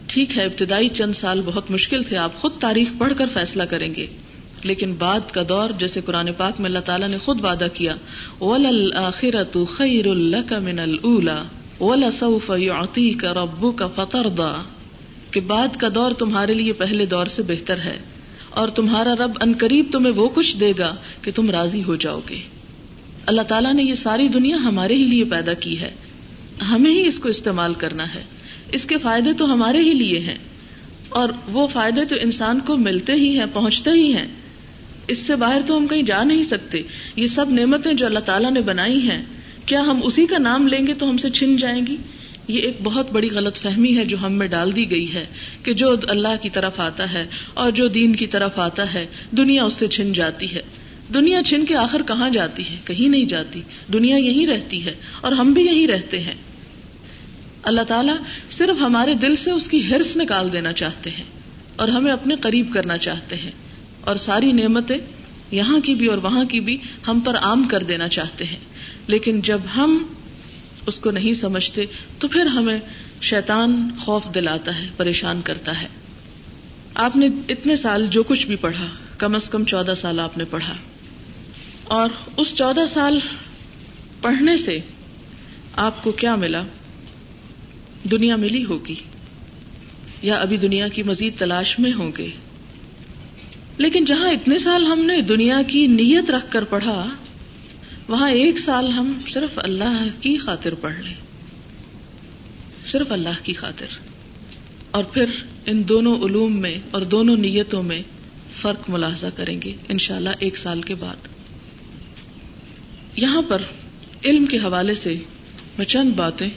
[0.08, 3.96] ٹھیک ہے، ابتدائی چند سال بہت مشکل تھے، آپ خود تاریخ پڑھ کر فیصلہ کریں
[3.96, 4.08] گے۔
[4.63, 7.96] لیکن بعد کا دور، جیسے قرآن پاک میں اللہ تعالیٰ نے خود وعدہ کیا
[8.42, 11.44] ولآخرت خیر الک من الا
[11.84, 14.62] ولسوف يعطيك ربك فترضى
[15.32, 17.98] کہ بعد کا دور تمہارے لیے پہلے دور سے بہتر ہے
[18.50, 22.20] اور تمہارا رب ان قریب تمہیں وہ کچھ دے گا کہ تم راضی ہو جاؤ
[22.29, 22.42] گے۔
[23.25, 25.92] اللہ تعالیٰ نے یہ ساری دنیا ہمارے ہی لیے پیدا کی ہے۔
[26.70, 28.24] ہمیں ہی اس کو استعمال کرنا ہے۔
[28.72, 30.38] اس کے فائدے تو ہمارے ہی لیے ہیں۔
[31.10, 34.27] اور وہ فائدے تو انسان کو ملتے ہی ہیں، پہنچتے ہی ہیں۔
[35.07, 36.81] اس سے باہر تو ہم کہیں جا نہیں سکتے۔
[37.16, 39.24] یہ سب نعمتیں جو اللہ تعالیٰ نے بنائی ہیں
[39.66, 41.98] کیا ہم اسی کا نام لیں گے تو ہم سے چھن جائیں گی؟
[42.48, 45.26] یہ ایک بہت بڑی غلط فہمی ہے جو ہم میں ڈال دی گئی ہے
[45.64, 49.06] کہ جو اللہ کی طرف آتا ہے اور جو دین کی طرف آتا ہے،
[49.38, 50.62] دنیا اس سے چھن جاتی ہے۔
[51.14, 53.62] دنیا چھن کے آخر کہاں جاتی ہے؟ کہیں نہیں جاتی۔
[53.94, 56.36] دنیا یہی رہتی ہے اور ہم بھی یہی رہتے ہیں۔
[57.64, 58.16] اللہ تعالیٰ
[58.52, 61.24] صرف ہمارے دل سے اس کی ہرس نکال دینا چاہتے ہیں
[61.76, 63.52] اور ہمیں اپنے قریب کرنا چاہتے ہیں
[64.02, 64.98] اور ساری نعمتیں
[65.53, 68.59] یہاں کی بھی اور وہاں کی بھی ہم پر عام کر دینا چاہتے ہیں۔
[69.07, 70.07] لیکن جب ہم
[70.85, 71.81] اس کو نہیں سمجھتے،
[72.20, 72.77] تو پھر ہمیں
[73.22, 75.87] شیطان خوف دلاتا ہے، پریشان کرتا ہے۔
[76.96, 78.87] آپ نے اتنے سال جو کچھ بھی پڑھا،
[79.18, 80.74] کم از کم چودہ سال آپ نے پڑھا۔
[81.83, 83.20] اور اس چودہ سال
[84.22, 84.77] پڑھنے سے
[85.74, 86.61] آپ کو کیا ملا؟
[88.11, 88.96] دنیا ملی ہوگی
[90.22, 92.27] یا ابھی دنیا کی مزید تلاش میں ہوں گے؟
[93.77, 97.09] لیکن جہاں اتنے سال ہم نے دنیا کی نیت رکھ کر پڑھا،
[98.07, 101.14] وہاں ایک سال ہم صرف اللہ کی خاطر پڑھ لیں۔
[102.88, 103.86] صرف اللہ کی خاطر۔
[104.92, 105.25] اور پھر
[105.66, 108.01] ان دونوں علوم میں اور دونوں نیتوں میں
[108.62, 111.16] فرق ملاحظہ کریں گے انشاءاللہ ایک سال کے بعد۔
[113.16, 113.62] یہاں پر
[114.25, 115.16] علم کے حوالے سے
[115.77, 116.50] میں چند باتیں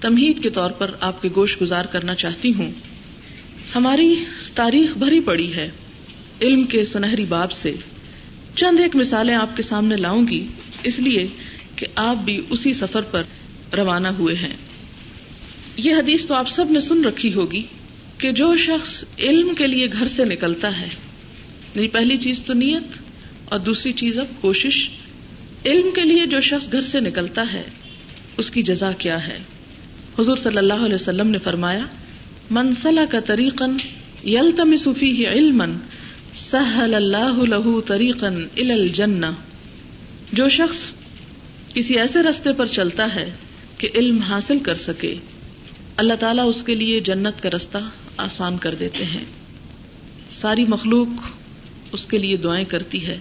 [0.00, 2.70] تمہید کے طور پر آپ کے گوشت گزار کرنا چاہتی ہوں۔
[3.74, 5.70] ہماری تاریخ بھری پڑی ہے۔
[6.42, 7.72] علم کے سنہری باب سے
[8.56, 10.46] چند ایک مثالیں آپ کے سامنے لاؤں گی،
[10.82, 11.26] اس لیے
[11.76, 13.22] کہ آپ بھی اسی سفر پر
[13.76, 14.56] روانہ ہوئے ہیں۔
[15.76, 17.62] یہ حدیث تو آپ سب نے سن رکھی ہوگی
[18.18, 20.88] کہ جو شخص علم کے لیے گھر سے نکلتا ہے
[21.74, 22.98] یعنی پہلی چیز تو نیت
[23.44, 24.88] اور دوسری چیز اب کوشش،
[25.66, 27.62] علم کے لیے جو شخص گھر سے نکلتا ہے،
[28.36, 29.38] اس کی جزا کیا ہے؟
[30.18, 31.86] حضور صلی اللہ علیہ وسلم نے فرمایا
[32.50, 33.76] منسلح کا طریقن
[34.24, 35.62] یل تم صفی علم
[36.36, 39.26] سہل اللہ لہو طریقن الجنہ
[40.32, 40.90] جو شخص
[41.74, 43.30] کسی ایسے رستے پر چلتا ہے
[43.78, 45.14] کہ علم حاصل کر سکے،
[45.96, 47.78] اللہ تعالیٰ اس کے لیے جنت کا رستہ
[48.16, 49.24] آسان کر دیتے ہیں۔
[50.30, 51.08] ساری مخلوق
[51.92, 53.18] اس کے لیے دعائیں کرتی ہے،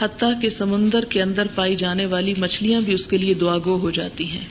[0.00, 3.78] حتیٰ کہ سمندر کے اندر پائی جانے والی مچھلیاں بھی اس کے لیے دعا گو
[3.78, 4.44] ہو جاتی ہیں۔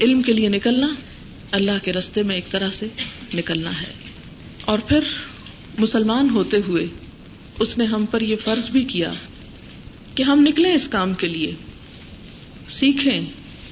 [0.00, 0.94] علم کے لیے نکلنا
[1.50, 2.86] اللہ کے رستے میں ایک طرح سے
[3.34, 3.92] نکلنا ہے۔
[4.64, 5.00] اور پھر
[5.78, 6.86] مسلمان ہوتے ہوئے
[7.58, 9.12] اس نے ہم پر یہ فرض بھی کیا
[10.14, 11.52] کہ ہم نکلیں اس کام کے لیے،
[12.68, 13.20] سیکھیں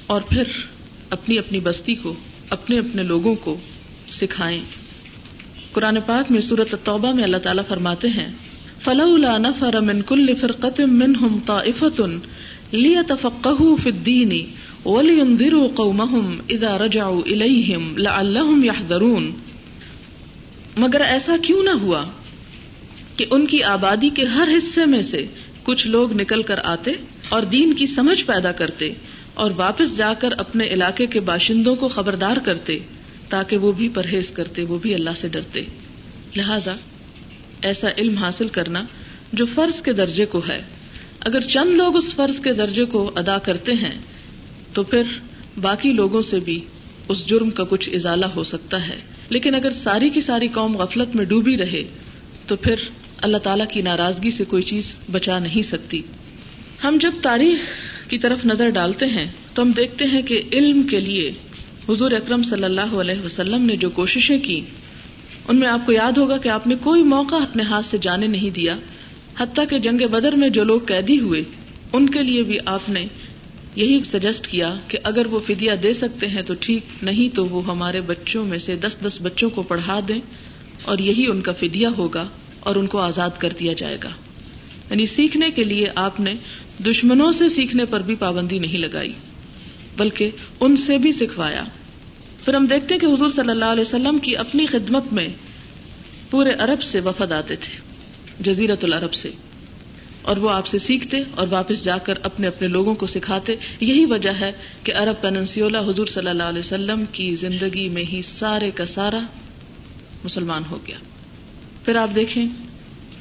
[0.07, 0.43] اور پھر
[1.09, 2.13] اپنی اپنی بستی کو،
[2.49, 3.57] اپنے اپنے لوگوں کو
[4.11, 4.61] سکھائیں۔
[5.71, 8.31] قرآن پاک میں صورت توبہ میں اللہ تعالیٰ فرماتے ہیں،
[8.83, 12.05] فلولا نفر من كل فرقة منهم طائفة
[12.73, 14.49] ليتفقهوا في الدين
[14.85, 19.31] ولينذروا قومهم اذا رجعوا اليهم لعلهم يحذرون۔
[20.77, 22.05] مگر ایسا کیوں نہ ہوا
[23.17, 25.25] کہ ان کی آبادی کے ہر حصے میں سے
[25.63, 26.91] کچھ لوگ نکل کر آتے
[27.29, 28.89] اور دین کی سمجھ پیدا کرتے
[29.33, 32.77] اور واپس جا کر اپنے علاقے کے باشندوں کو خبردار کرتے
[33.29, 35.61] تاکہ وہ بھی پرہیز کرتے، وہ بھی اللہ سے ڈرتے۔
[36.35, 36.75] لہذا
[37.61, 38.83] ایسا علم حاصل کرنا
[39.33, 40.61] جو فرض کے درجے کو ہے،
[41.19, 44.01] اگر چند لوگ اس فرض کے درجے کو ادا کرتے ہیں،
[44.73, 45.03] تو پھر
[45.61, 46.59] باقی لوگوں سے بھی
[47.09, 48.97] اس جرم کا کچھ ازالہ ہو سکتا ہے۔
[49.29, 51.83] لیکن اگر ساری کی ساری قوم غفلت میں ڈوبی رہے،
[52.47, 52.75] تو پھر
[53.21, 56.01] اللہ تعالی کی ناراضگی سے کوئی چیز بچا نہیں سکتی۔
[56.83, 57.59] ہم جب تاریخ
[58.09, 61.31] کی طرف نظر ڈالتے ہیں، تو ہم دیکھتے ہیں کہ علم کے لیے
[61.89, 64.61] حضور اکرم صلی اللہ علیہ وسلم نے جو کوششیں کی،
[65.47, 68.27] ان میں آپ کو یاد ہوگا کہ آپ نے کوئی موقع اپنے ہاتھ سے جانے
[68.27, 68.75] نہیں دیا۔
[69.37, 71.41] حتیٰ کہ جنگ بدر میں جو لوگ قیدی ہوئے،
[71.93, 73.05] ان کے لیے بھی آپ نے
[73.75, 77.65] یہی سجیسٹ کیا کہ اگر وہ فدیا دے سکتے ہیں تو ٹھیک، نہیں تو وہ
[77.65, 80.19] ہمارے بچوں میں سے دس دس بچوں کو پڑھا دیں
[80.83, 82.27] اور یہی ان کا فدیا ہوگا
[82.59, 84.09] اور ان کو آزاد کر دیا جائے گا۔
[84.89, 86.33] یعنی سیکھنے کے لیے آپ نے
[86.83, 89.13] دشمنوں سے سیکھنے پر بھی پابندی نہیں لگائی،
[89.97, 90.29] بلکہ
[90.59, 91.63] ان سے بھی سکھوایا۔
[92.45, 95.27] پھر ہم دیکھتے کہ حضور صلی اللہ علیہ وسلم کی اپنی خدمت میں
[96.29, 97.79] پورے عرب سے وفد آتے تھے
[98.39, 99.31] جزیرت العرب سے۔
[100.21, 104.05] اور وہ آپ سے سیکھتے اور واپس جا کر اپنے اپنے لوگوں کو سکھاتے۔ یہی
[104.05, 104.51] وجہ ہے
[104.83, 109.19] کہ عرب پیننسیولا حضور صلی اللہ علیہ وسلم کی زندگی میں ہی سارے کا سارا
[110.23, 110.97] مسلمان ہو گیا۔
[111.85, 112.45] پھر آپ دیکھیں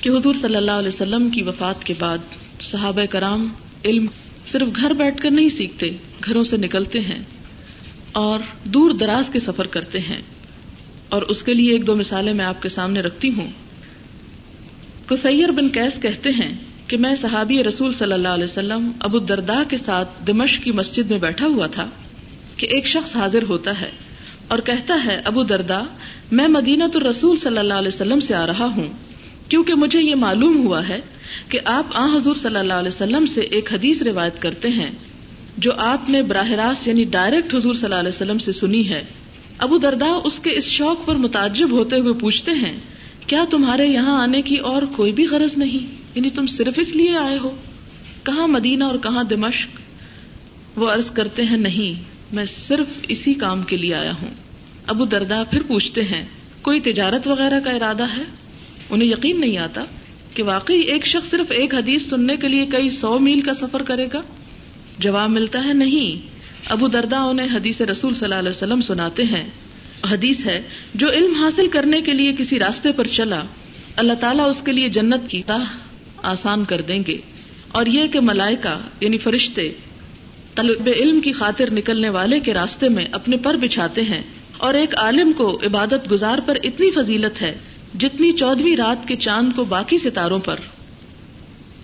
[0.01, 2.19] کہ حضور صلی اللہ علیہ وسلم کی وفات کے بعد
[2.61, 3.49] صحابہ کرام
[3.85, 4.07] علم
[4.47, 5.87] صرف گھر بیٹھ کر نہیں سیکھتے،
[6.25, 7.23] گھروں سے نکلتے ہیں
[8.13, 10.23] اور دور دراز کے سفر کرتے ہیں۔
[11.09, 13.51] اور اس کے لیے ایک دو مثالیں میں آپ کے سامنے رکھتی ہوں۔
[15.07, 19.63] کسیر بن کیس کہتے ہیں کہ میں صحابی رسول صلی اللہ علیہ وسلم ابو دردا
[19.69, 21.89] کے ساتھ دمش کی مسجد میں بیٹھا ہوا تھا
[22.57, 23.91] کہ ایک شخص حاضر ہوتا ہے
[24.49, 25.83] اور کہتا ہے، ابو دردا
[26.33, 28.89] میں مدینہ تو رسول صلی اللہ علیہ وسلم سے آ رہا ہوں
[29.49, 31.01] کیونکہ مجھے یہ معلوم ہوا ہے
[31.49, 34.91] کہ آپ آ حضور صلی اللہ علیہ وسلم سے ایک حدیث روایت کرتے ہیں
[35.59, 39.03] جو آپ نے براہ راست یعنی ڈائریکٹ حضور صلی اللہ علیہ وسلم سے سنی ہے۔
[39.59, 42.79] ابو دردا اس کے اس شوق پر متعجب ہوتے ہوئے پوچھتے ہیں
[43.29, 47.17] کیا تمہارے یہاں آنے کی اور کوئی بھی غرض نہیں؟ یعنی تم صرف اس لیے
[47.17, 47.57] آئے ہو؟
[48.23, 49.81] کہاں مدینہ اور کہاں دمشق؟
[50.79, 52.03] وہ عرض کرتے ہیں، نہیں،
[52.35, 54.29] میں صرف اسی کام کے لیے آیا ہوں۔
[54.87, 56.27] ابو دردا پھر پوچھتے ہیں،
[56.63, 58.23] کوئی تجارت وغیرہ کا ارادہ ہے؟
[58.91, 59.85] انہیں یقین نہیں آتا
[60.35, 63.83] کہ واقعی ایک شخص صرف ایک حدیث سننے کے لیے کئی سو میل کا سفر
[63.83, 64.21] کرے گا۔
[64.99, 66.29] جواب ملتا ہے، نہیں،
[66.71, 69.49] ابو دردا انہیں حدیث رسول صلی اللہ علیہ وسلم سناتے ہیں۔
[70.11, 70.63] حدیث ہے،
[70.95, 73.43] جو علم حاصل کرنے کے لیے کسی راستے پر چلا،
[73.97, 75.65] اللہ تعالیٰ اس کے لیے جنت کی راہ
[76.23, 77.19] آسان کر دیں گے۔
[77.69, 79.63] اور یہ کہ ملائکہ یعنی فرشتے،
[80.55, 84.23] طلب علم کی خاطر نکلنے والے کے راستے میں اپنے پر بچھاتے ہیں۔
[84.57, 87.59] اور ایک عالم کو عبادت گزار پر اتنی فضیلت ہے،
[87.99, 90.57] جتنی چودہویں رات کے چاند کو باقی ستاروں پر۔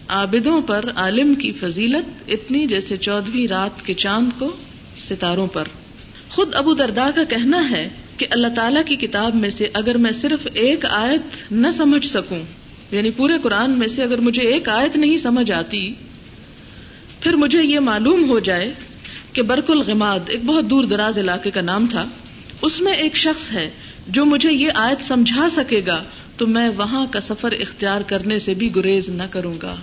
[0.09, 4.57] عابدوں پر عالم کی فضیلت اتنی جیسے چودہویں رات کے چاند کو
[4.97, 5.65] ستاروں پر۔
[6.29, 10.13] خود ابو دردا کا کہنا ہے کہ اللہ تعالی کی کتاب میں سے اگر میں
[10.13, 12.39] صرف ایک آیت نہ سمجھ سکوں
[12.91, 15.91] یعنی پورے قرآن میں سے اگر مجھے ایک آیت نہیں سمجھ آتی،
[17.21, 18.73] پھر مجھے یہ معلوم ہو جائے
[19.33, 22.05] کہ برک الغماد ایک بہت دور دراز علاقے کا نام تھا۔
[22.63, 23.71] اس میں ایک شخص ہے
[24.09, 26.03] جو مجھے یہ آیت سمجھا سکے گا،
[26.37, 29.75] تو میں وہاں کا سفر اختیار کرنے سے بھی گریز نہ کروں گا۔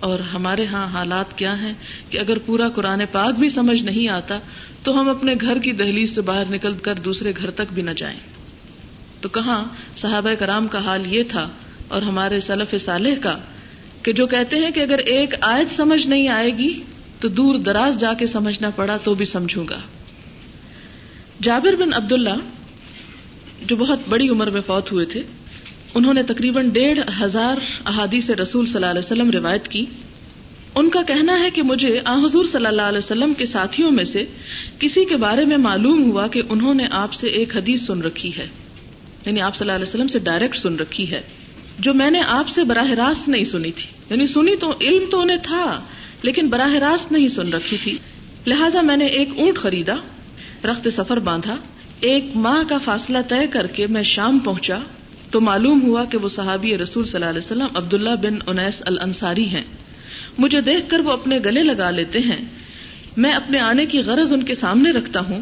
[0.00, 1.72] اور ہمارے ہاں حالات کیا ہیں
[2.10, 4.38] کہ اگر پورا قرآن پاک بھی سمجھ نہیں آتا،
[4.82, 7.90] تو ہم اپنے گھر کی دہلیز سے باہر نکل کر دوسرے گھر تک بھی نہ
[7.90, 8.18] جائیں۔
[9.20, 9.64] تو کہاں
[9.96, 11.48] صحابہ کرام کا حال یہ تھا
[11.88, 13.38] اور ہمارے سلف صالح کا
[14.02, 16.80] کہ جو کہتے ہیں کہ اگر ایک آیت سمجھ نہیں آئے گی،
[17.20, 19.80] تو دور دراز جا کے سمجھنا پڑا تو بھی سمجھوں گا۔
[21.42, 22.38] جابر بن عبد اللہ
[23.66, 25.22] جو بہت بڑی عمر میں فوت ہوئے تھے
[25.94, 29.84] انہوں نے تقریباً ڈیڑھ ہزار احادیث رسول صلی اللہ علیہ وسلم روایت کی۔
[30.74, 34.04] ان کا کہنا ہے کہ مجھے آ حضور صلی اللہ علیہ وسلم کے ساتھیوں میں
[34.04, 34.24] سے
[34.78, 38.36] کسی کے بارے میں معلوم ہوا کہ انہوں نے آپ سے ایک حدیث سن رکھی
[38.38, 38.48] ہے۔
[39.26, 41.20] یعنی آپ صلی اللہ علیہ وسلم سے ڈائریکٹ سن رکھی ہے۔
[41.78, 45.20] جو میں نے آپ سے براہ راست نہیں سنی تھی۔ یعنی سنی تو علم تو
[45.20, 45.80] انہیں تھا،
[46.22, 47.98] لیکن براہ راست نہیں سن رکھی تھی۔
[48.46, 49.94] لہٰذا میں نے ایک اونٹ خریدا،
[50.64, 51.56] رخت سفر باندھا۔
[52.00, 54.78] ایک ماہ کا فاصلہ طے کر کے میں شام پہنچا۔
[55.30, 59.48] تو معلوم ہوا کہ وہ صحابی رسول صلی اللہ علیہ وسلم عبداللہ بن انیس الانصاری
[59.48, 59.64] ہیں۔
[60.38, 62.44] مجھے دیکھ کر وہ اپنے گلے لگا لیتے ہیں۔
[63.16, 65.40] میں اپنے آنے کی غرض ان کے سامنے رکھتا ہوں۔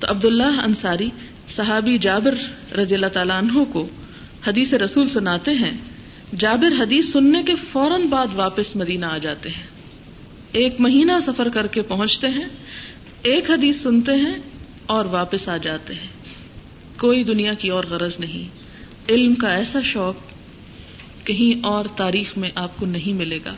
[0.00, 1.08] تو عبداللہ انصاری
[1.48, 2.34] صحابی جابر
[2.74, 3.88] رضی اللہ تعالیٰ عنہ کو
[4.46, 5.70] حدیث رسول سناتے ہیں۔
[6.38, 9.66] جابر حدیث سننے کے فوراً بعد واپس مدینہ آ جاتے ہیں۔
[10.52, 12.48] ایک مہینہ سفر کر کے پہنچتے ہیں،
[13.22, 14.34] ایک حدیث سنتے ہیں
[14.86, 16.08] اور واپس آ جاتے ہیں۔
[16.98, 18.57] کوئی دنیا کی اور غرض نہیں۔
[19.08, 20.14] علم کا ایسا شوق
[21.26, 23.54] کہیں اور تاریخ میں آپ کو نہیں ملے گا۔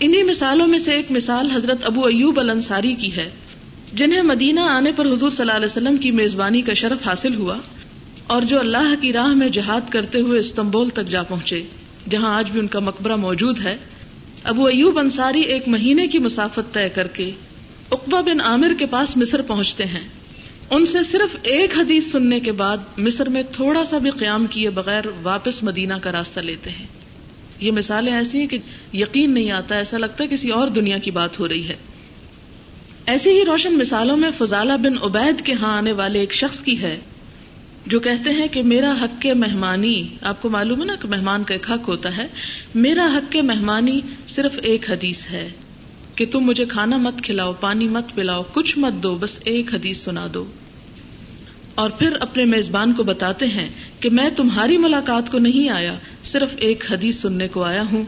[0.00, 3.30] انہیں مثالوں میں سے ایک مثال حضرت ابو ایوب الانصاری کی ہے،
[3.92, 7.58] جنہیں مدینہ آنے پر حضور صلی اللہ علیہ وسلم کی میزبانی کا شرف حاصل ہوا
[8.26, 11.62] اور جو اللہ کی راہ میں جہاد کرتے ہوئے استنبول تک جا پہنچے،
[12.10, 13.76] جہاں آج بھی ان کا مقبرہ موجود ہے۔
[14.44, 17.30] ابو ایوب انصاری ایک مہینے کی مسافت طے کر کے
[17.90, 20.08] اقبا بن عامر کے پاس مصر پہنچتے ہیں۔
[20.70, 24.70] ان سے صرف ایک حدیث سننے کے بعد مصر میں تھوڑا سا بھی قیام کیے
[24.70, 26.86] بغیر واپس مدینہ کا راستہ لیتے ہیں۔
[27.60, 28.58] یہ مثالیں ایسی ہیں کہ
[28.92, 31.76] یقین نہیں آتا، ایسا لگتا ہے کسی اور دنیا کی بات ہو رہی ہے۔
[33.06, 36.82] ایسی ہی روشن مثالوں میں فضالہ بن عبید کے ہاں آنے والے ایک شخص کی
[36.82, 37.00] ہے
[37.86, 41.44] جو کہتے ہیں کہ میرا حق کے مہمانی، آپ کو معلوم ہے نا کہ مہمان
[41.44, 42.26] کا ایک حق ہوتا ہے،
[42.74, 45.48] میرا حق کے مہمانی صرف ایک حدیث ہے۔
[46.18, 50.00] کہ تم مجھے کھانا مت کھلاؤ، پانی مت پلاؤ، کچھ مت دو، بس ایک حدیث
[50.00, 50.44] سنا دو۔
[51.74, 53.68] اور پھر اپنے میزبان کو بتاتے ہیں
[54.00, 58.02] کہ میں تمہاری ملاقات کو نہیں آیا، صرف ایک حدیث سننے کو آیا ہوں،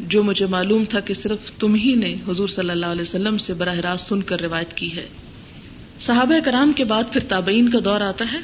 [0.00, 3.54] جو مجھے معلوم تھا کہ صرف تم ہی نے حضور صلی اللہ علیہ وسلم سے
[3.54, 5.06] براہ راست سن کر روایت کی ہے۔
[6.00, 8.38] صحابہ کرام کے بعد پھر تابعین کا دور آتا ہے۔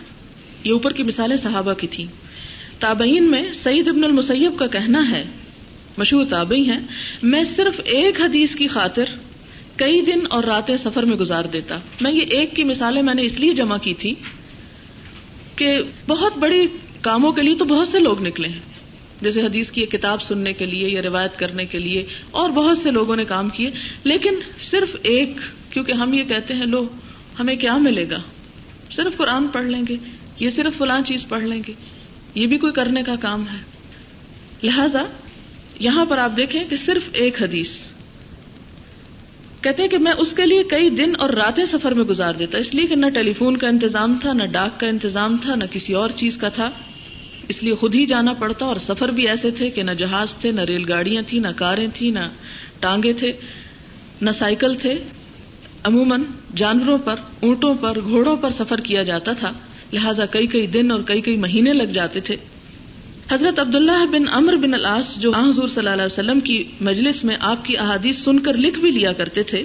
[0.65, 2.07] یہ اوپر کی مثالیں صحابہ کی تھی
[2.79, 5.25] تابعین میں سعید ابن المسیب کا کہنا ہے
[5.97, 6.81] مشہور تابعی ہیں،
[7.23, 9.05] میں صرف ایک حدیث کی خاطر
[9.77, 13.23] کئی دن اور راتیں سفر میں گزار دیتا۔ میں یہ ایک کی مثالیں میں نے
[13.23, 14.15] اس لیے جمع کی تھی
[15.57, 15.77] کہ
[16.09, 16.67] بہت بڑی
[17.01, 18.61] کاموں کے لیے تو بہت سے لوگ نکلے ہیں۔
[19.21, 22.79] جیسے حدیث کی ایک کتاب سننے کے لیے یا روایت کرنے کے لیے اور بہت
[22.79, 23.71] سے لوگوں نے کام کیے۔
[24.05, 25.31] لیکن صرف ایک،
[25.71, 26.89] کیونکہ ہم یہ کہتے ہیں، لو،
[27.41, 28.23] ہمیں کیا ملے گا؟
[28.91, 29.97] صرف قرآن پڑھ لیں گے،
[30.39, 31.73] یہ صرف فلاں چیز پڑھ لیں گے،
[32.35, 33.59] یہ بھی کوئی کرنے کا کام ہے۔
[34.63, 35.03] لہذا
[35.83, 37.81] یہاں پر آپ دیکھیں کہ صرف ایک حدیث۔
[39.61, 42.59] کہتے ہیں کہ میں اس کے لیے کئی دن اور راتیں سفر میں گزار دیتا،
[42.59, 45.67] اس لیے کہ نہ ٹیلی فون کا انتظام تھا، نہ ڈاک کا انتظام تھا، نہ
[45.71, 46.71] کسی اور چیز کا تھا۔
[47.49, 50.51] اس لیے خود ہی جانا پڑتا اور سفر بھی ایسے تھے کہ نہ جہاز تھے،
[50.51, 52.29] نہ ریل گاڑیاں تھیں، نہ کاریں تھیں، نہ
[52.81, 53.31] ٹانگے تھے،
[54.21, 54.95] نہ سائیکل تھے۔
[55.85, 56.23] عموماً
[56.57, 59.53] جانوروں پر، اونٹوں پر، گھوڑوں پر سفر کیا جاتا تھا،
[59.93, 62.37] لہٰذا کئی کئی دن اور کئی کئی مہینے لگ جاتے تھے۔
[63.31, 67.37] حضرت عبداللہ بن امر بن الاس جو حضور صلی اللہ علیہ وسلم کی مجلس میں
[67.43, 69.63] آپ کی احادیث سن کر لکھ بھی لیا کرتے تھے،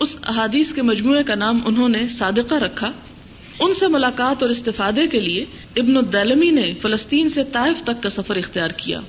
[0.00, 2.90] اس احادیث کے مجموعے کا نام انہوں نے صادقہ رکھا۔
[3.60, 5.44] ان سے ملاقات اور استفادے کے لیے
[5.76, 9.00] ابن الدلمی نے فلسطین سے طائف تک کا سفر اختیار کیا،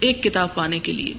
[0.00, 1.12] ایک کتاب پانے کے لیے۔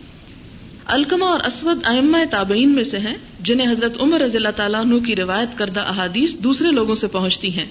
[0.87, 4.97] الکما اور اسود ائمہ تابعین میں سے ہیں جنہیں حضرت عمر رضی اللہ تعالیٰ عنہ
[5.05, 7.65] کی روایت کردہ احادیث دوسرے لوگوں سے پہنچتی ہیں،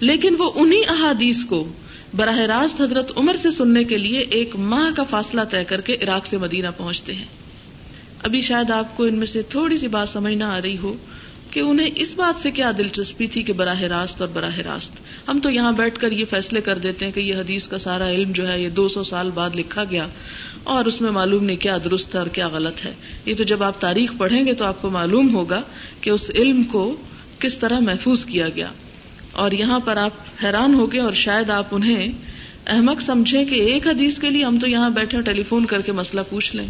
[0.00, 1.66] لیکن وہ انہی احادیث کو
[2.16, 5.94] براہ راست حضرت عمر سے سننے کے لیے ایک ماہ کا فاصلہ طے کر کے
[5.94, 7.24] عراق سے مدینہ پہنچتے ہیں۔
[8.24, 10.94] ابھی شاید آپ کو ان میں سے تھوڑی سی بات سمجھ نہ آ رہی ہو
[11.50, 14.92] کہ انہیں اس بات سے کیا دلچسپی تھی کہ براہ راست اور براہ راست۔
[15.28, 18.08] ہم تو یہاں بیٹھ کر یہ فیصلے کر دیتے ہیں کہ یہ حدیث کا سارا
[18.08, 20.06] علم جو ہے یہ دو سو سال بعد لکھا گیا
[20.64, 22.94] اور اس میں معلوم نہیں کیا درست ہے اور کیا غلط ہے۔
[23.26, 25.62] یہ تو جب آپ تاریخ پڑھیں گے تو آپ کو معلوم ہوگا
[26.00, 26.96] کہ اس علم کو
[27.38, 28.68] کس طرح محفوظ کیا گیا۔
[29.36, 30.12] اور یہاں پر آپ
[30.44, 32.08] حیران ہو گئے اور شاید آپ انہیں
[32.66, 35.92] احمد سمجھے کہ ایک حدیث کے لیے ہم تو یہاں بیٹھے ٹیلی فون کر کے
[35.92, 36.68] مسئلہ پوچھ لیں۔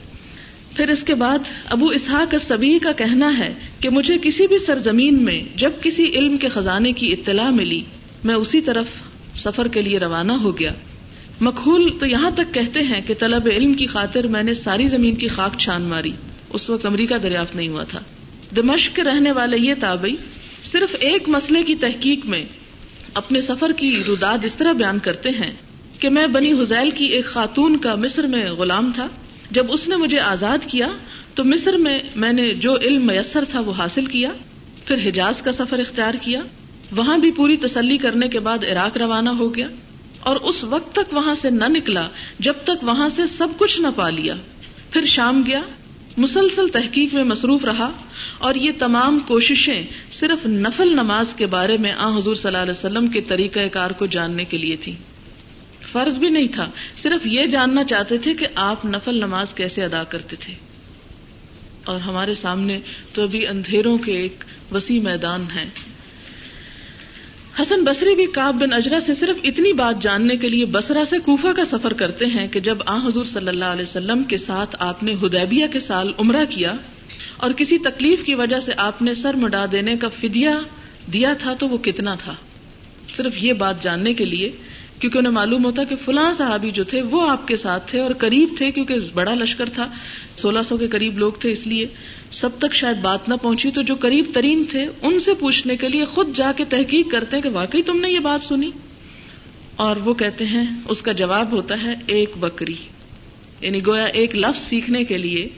[0.77, 5.25] پھر اس کے بعد ابو اسحاق سبھی کا کہنا ہے کہ مجھے کسی بھی سرزمین
[5.25, 7.83] میں جب کسی علم کے خزانے کی اطلاع ملی،
[8.25, 8.87] میں اسی طرف
[9.35, 10.73] سفر کے لیے روانہ ہو گیا۔
[11.41, 15.15] مقبول تو یہاں تک kehte ہیں کہ طلب علم کی خاطر میں نے ساری زمین
[15.15, 16.13] کی خاک چھان ماری۔
[16.51, 18.01] اس وقت امریکہ دریافت نہیں ہوا تھا۔
[18.57, 20.17] دمشق کے رہنے والے یہ تابعی
[20.67, 22.45] صرف ایک مسئلے کی تحقیق میں
[23.15, 25.53] اپنے سفر کی رداد اس طرح بیان کرتے ہیں
[26.01, 29.09] کہ میں بنی حزیل کی ایک خاتون کا مصر میں غلام تھا۔
[29.51, 30.89] جب اس نے مجھے آزاد کیا
[31.35, 34.33] تو مصر میں میں نے جو علم میسر تھا وہ حاصل کیا۔
[34.85, 36.43] پھر حجاز کا سفر اختیار کیا۔
[36.97, 39.67] وہاں بھی پوری تسلی کرنے کے بعد عراق روانہ ہو گیا۔
[40.21, 43.87] اور اس وقت تک وہاں سے نہ نکلا جب تک وہاں سے سب کچھ نہ
[43.97, 44.35] پا لیا۔
[44.91, 45.63] پھر شام گیا۔
[46.17, 47.93] مسلسل تحقیق میں مصروف رہا
[48.39, 52.71] اور یہ تمام کوششیں صرف نفل نماز کے بارے میں آ حضور صلی اللہ علیہ
[52.71, 54.95] وسلم کے طریقہ کار کو جاننے کے لیے تھی۔
[55.93, 60.05] فرض بھی نہیں تھا، صرف یہ جاننا چاہتے تھے کہ آپ نفل نماز کیسے ادا
[60.05, 60.55] کرتے تھے۔
[61.85, 62.81] اور ہمارے سامنے
[63.13, 65.65] تو ابھی اندھیروں کے ایک وسیع میدان ہے
[67.61, 71.19] حسن بصری بھی کاب بن اجرا سے صرف اتنی بات جاننے کے لیے بسرا سے
[71.19, 74.77] کوفہ کا سفر کرتے ہیں کہ جب آ حضور صلی اللہ علیہ وسلم کے ساتھ
[74.79, 76.73] آپ نے ہدیبیہ کے سال عمرہ کیا
[77.37, 80.51] اور کسی تکلیف کی وجہ سے آپ نے سر مڈا دینے کا فدیہ
[81.13, 82.35] دیا تھا تو وہ کتنا تھا؟
[83.15, 84.51] صرف یہ بات جاننے کے لیے
[85.01, 88.11] کیونکہ انہیں معلوم ہوتا کہ فلاں صحابی جو تھے وہ آپ کے ساتھ تھے اور
[88.19, 89.89] قریب تھے کیونکہ بڑا لشکر تھا۔
[90.37, 91.87] سولہ سو کے قریب لوگ تھے اس لیے۔
[92.31, 95.89] سب تک شاید بات نہ پہنچی تو جو قریب ترین تھے ان سے پوچھنے کے
[95.89, 98.71] لیے خود جا کے تحقیق کرتے ہیں کہ واقعی تم نے یہ بات سنی۔
[99.77, 102.75] اور وہ کہتے ہیں، اس کا جواب ہوتا ہے ایک بکری۔
[103.61, 105.49] یعنی گویا ایک لفظ سیکھنے کے لیے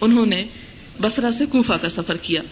[0.00, 0.46] انہوں نے
[1.00, 2.42] بسرا سے کوفہ کا سفر کیا۔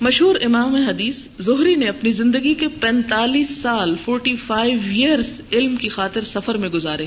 [0.00, 5.88] مشہور امام حدیث زہری نے اپنی زندگی کے پینتالیس سال فورٹی فائیو ایئرس علم کی
[5.88, 7.06] خاطر سفر میں گزارے۔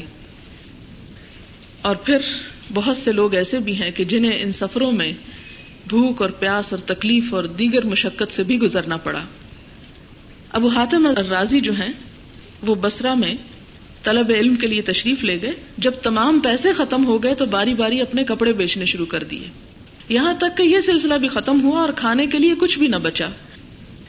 [1.82, 2.18] اور پھر
[2.74, 5.14] بہت سے لوگ ایسے بھی ہیں کہ جنہیں ان سفروں میں
[5.88, 9.26] بھوک اور پیاس اور تکلیف اور دیگر مشقت سے بھی گزرنا پڑا۔
[10.52, 11.94] ابو حاتم الرازی جو ہیں،
[12.62, 13.36] وہ بسرا میں
[14.04, 17.74] طلب علم کے لیے تشریف لے گئے۔ جب تمام پیسے ختم ہو گئے تو باری
[17.74, 19.48] باری اپنے کپڑے بیچنے شروع کر دیے۔
[20.10, 22.96] یہاں تک کہ یہ سلسلہ بھی ختم ہوا اور کھانے کے لیے کچھ بھی نہ
[22.96, 23.30] بچا۔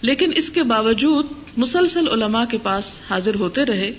[0.03, 3.91] لیکن اس کے باوجود مسلسل علماء کے پاس حاضر ہوتے رہے۔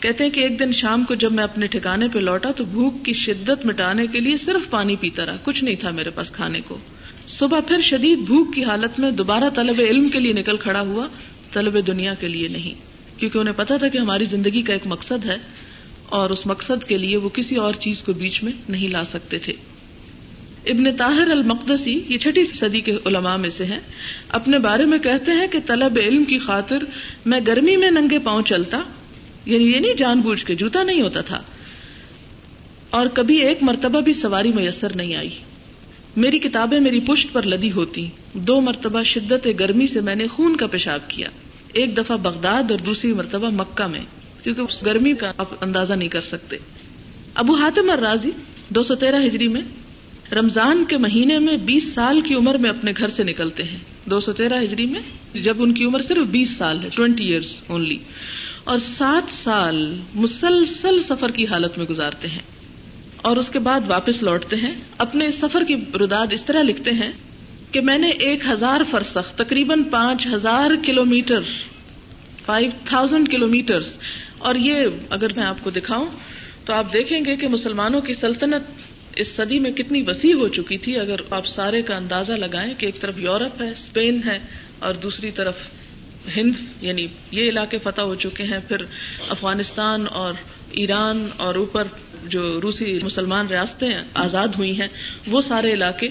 [0.00, 3.04] کہتے ہیں کہ ایک دن شام کو جب میں اپنے ٹھکانے پہ لوٹا تو بھوک
[3.04, 6.60] کی شدت مٹانے کے لیے صرف پانی پیتا رہا، کچھ نہیں تھا میرے پاس کھانے
[6.60, 6.78] کو۔
[7.28, 11.06] صبح پھر شدید بھوک کی حالت میں دوبارہ طلب علم کے لیے نکل کھڑا ہوا،
[11.52, 12.74] طلب دنیا کے لیے نہیں۔
[13.20, 15.36] کیونکہ انہیں پتا تھا کہ ہماری زندگی کا ایک مقصد ہے
[16.06, 19.38] اور اس مقصد کے لیے وہ کسی اور چیز کو بیچ میں نہیں لا سکتے
[19.38, 19.52] تھے۔
[20.66, 23.80] ابن طاہر المقدسی، یہ چھٹی صدی کے علماء میں سے ہیں،
[24.28, 26.76] اپنے بارے میں کہتے ہیں کہ طلب علم کی خاطر
[27.26, 28.82] میں گرمی میں ننگے پاؤں چلتا
[29.46, 31.42] یعنی یہ نہیں جان بوجھ کے جوتا نہیں ہوتا تھا۔
[32.90, 35.30] اور کبھی ایک مرتبہ بھی سواری میسر نہیں آئی۔
[36.16, 40.56] میری کتابیں میری پشت پر لدی ہوتی، دو مرتبہ شدت گرمی سے میں نے خون
[40.56, 41.28] کا پیشاب کیا۔
[41.72, 44.00] ایک دفعہ بغداد اور دوسری مرتبہ مکہ میں،
[44.42, 46.56] کیونکہ اس گرمی کا آپ اندازہ نہیں کر سکتے۔
[47.34, 48.30] ابو حاتم اور راضی
[48.68, 49.60] دو سو تیرہ ہجری میں
[50.34, 54.20] رمضان کے مہینے میں بیس سال کی عمر میں اپنے گھر سے نکلتے ہیں۔ دو
[54.20, 55.00] سو تیرہ ہجری میں
[55.38, 57.96] جب ان کی عمر صرف بیس سال ہے ٹوینٹی ایئرس اونلی
[58.64, 62.38] اور سات سال مسلسل سفر کی حالت میں گزارتے ہیں۔
[63.16, 67.12] اور اس کے بعد واپس لوٹتے ہیں۔ اپنے سفر کی رداد اس طرح لکھتے ہیں
[67.70, 71.40] کہ میں نے ایک ہزار فرسخ، تقریباً پانچ ہزار kilometre
[72.46, 73.78] five thousand kilometre
[74.38, 76.06] اور یہ اگر میں آپ کو دکھاؤں
[76.64, 78.83] تو آپ دیکھیں گے کہ مسلمانوں کی سلطنت
[79.16, 82.86] اس صدی میں کتنی وسیع ہو چکی تھی اگر آپ سارے کا اندازہ لگائیں کہ
[82.86, 84.38] ایک طرف یورپ ہے اسپین ہے
[84.78, 85.54] اور دوسری طرف
[86.36, 88.76] ہند یعنی یہ علاقے فتح ہو چکے ہیں، پھر
[89.28, 90.34] افغانستان اور
[90.70, 91.84] ایران اور اوپر
[92.24, 94.88] جو روسی مسلمان ریاستیں آزاد ہوئی ہیں،
[95.26, 96.08] وہ سارے علاقے۔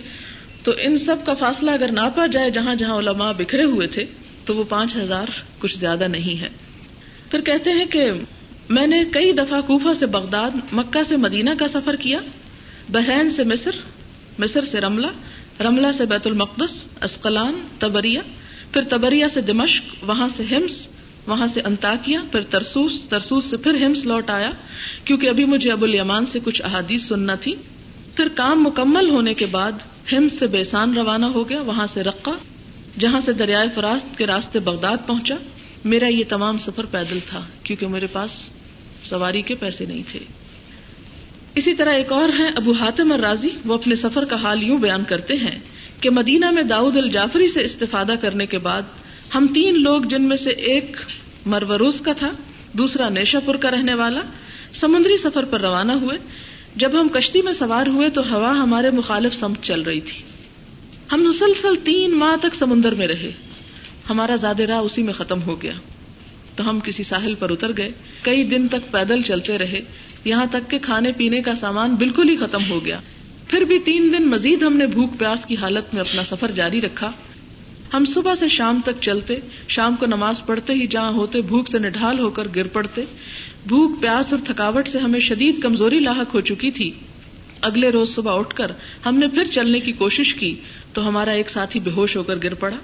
[0.63, 4.03] تو ان سب کا فاصلہ اگر ناپا جائے جہاں جہاں علماء بکھرے ہوئے تھے،
[4.45, 5.25] تو وہ پانچ ہزار
[5.59, 6.49] کچھ زیادہ نہیں ہے۔
[7.31, 8.11] پھر کہتے ہیں کہ
[8.69, 12.19] میں نے کئی دفعہ کوفہ سے بغداد، مکہ سے مدینہ کا سفر کیا۔
[12.89, 13.71] بحرین سے مصر
[14.39, 15.07] مصر سے رملہ
[15.59, 18.21] رملہ سے بیت المقدس، اسقلان تبریا
[18.71, 20.87] پھر تبریا سے دمشق، وہاں سے ہمس،
[21.27, 24.51] وہاں سے انتاکیا پھر ترسوس ترسوس سے پھر ہمس لوٹ آیا،
[25.05, 27.55] کیونکہ ابھی مجھے ابو الیمان سے کچھ احادیث سننا تھی۔
[28.15, 29.71] پھر کام مکمل ہونے کے بعد
[30.11, 32.31] ہمس سے بیسان روانہ ہو گیا، وہاں سے رقا
[32.99, 35.35] جہاں سے دریائے فراست کے راستے بغداد پہنچا۔
[35.85, 38.49] میرا یہ تمام سفر پیدل تھا، کیونکہ میرے پاس
[39.03, 40.19] سواری کے پیسے نہیں تھے۔
[41.55, 45.03] اسی طرح ایک اور ہیں، ابو حاتم الرازی، وہ اپنے سفر کا حال یوں بیان
[45.03, 45.59] کرتے ہیں
[46.01, 48.81] کہ مدینہ میں داؤد الجعفری سے استفادہ کرنے کے بعد
[49.35, 50.97] ہم تین لوگ جن میں سے ایک
[51.45, 52.31] مروروز کا تھا،
[52.73, 54.21] دوسرا نیشا پور کا رہنے والا،
[54.73, 56.17] سمندری سفر پر روانہ ہوئے۔
[56.75, 60.21] جب ہم کشتی میں سوار ہوئے تو ہوا ہمارے مخالف سمت چل رہی تھی۔
[61.11, 63.31] ہم مسلسل تین ماہ تک سمندر میں رہے۔
[64.09, 65.73] ہمارا زیادہ راہ اسی میں ختم ہو گیا۔
[66.55, 67.89] تو ہم کسی ساحل پر اتر گئے۔
[68.21, 69.79] کئی دن تک پیدل چلتے رہے۔
[70.25, 72.99] یہاں تک کہ کھانے پینے کا سامان بالکل ہی ختم ہو گیا۔
[73.47, 76.81] پھر بھی تین دن مزید ہم نے بھوک پیاس کی حالت میں اپنا سفر جاری
[76.81, 77.11] رکھا۔
[77.93, 79.35] ہم صبح سے شام تک چلتے،
[79.67, 83.01] شام کو نماز پڑھتے ہی جہاں ہوتے بھوک سے نڈھال ہو کر گر پڑتے۔
[83.67, 86.91] بھوک، پیاس اور تھکاوٹ سے ہمیں شدید کمزوری لاحق ہو چکی تھی۔
[87.61, 88.71] اگلے روز صبح اٹھ کر
[89.05, 90.55] ہم نے پھر چلنے کی کوشش کی
[90.93, 92.77] تو ہمارا ایک ساتھی بے ہوش ہو کر گر پڑا۔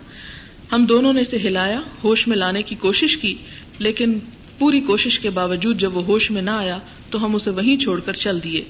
[0.71, 3.33] ہم دونوں نے اسے ہلایا، ہوش میں لانے کی کوشش کی،
[3.79, 4.19] لیکن
[4.59, 6.77] پوری کوشش کے باوجود جب وہ ہوش میں نہ آیا
[7.09, 8.61] تو ہم اسے وہیں چھوڑ کر چل دیے۔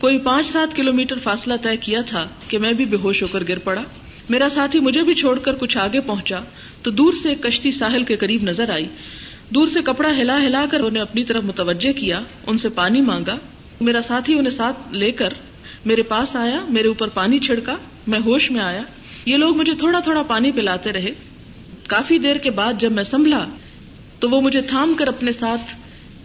[0.00, 3.28] کوئی پانچ سات کلو میٹر فاصلہ طے کیا تھا کہ میں بھی بے ہوش ہو
[3.28, 3.82] کر گر پڑا۔
[4.28, 6.40] میرا ساتھی مجھے بھی چھوڑ کر کچھ آگے پہنچا
[6.82, 8.86] تو دور سے ایک کشتی ساحل کے قریب نظر آئی۔
[9.50, 13.36] دور سے کپڑا ہلا ہلا کر انہیں اپنی طرف متوجہ کیا، ان سے پانی مانگا۔
[13.80, 15.32] میرا ساتھی انہیں ساتھ لے کر
[15.84, 18.82] میرے پاس آیا، میرے اوپر پانی چھڑکا، میں ہوش میں آیا۔
[19.26, 21.10] یہ لوگ مجھے تھوڑا تھوڑا پانی پلاتے رہے۔
[21.86, 23.44] کافی دیر کے بعد جب میں سنبھلا
[24.18, 25.74] تو وہ مجھے تھام کر اپنے ساتھ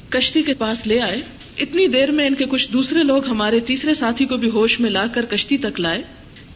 [0.10, 1.22] کشتی کے پاس لے آئے۔
[1.58, 4.89] اتنی دیر میں ان کے کچھ دوسرے لوگ ہمارے تیسرے ساتھی کو بھی ہوش میں
[4.89, 6.01] لا کر کشتی تک لائے۔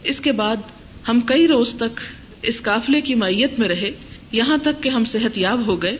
[0.03, 0.55] اس کے بعد
[1.07, 1.99] ہم کئی روز تک
[2.41, 3.91] اس قافلے کی میت میں رہے۔
[4.31, 5.97] یہاں تک کہ ہم صحت یاب ہو گئے۔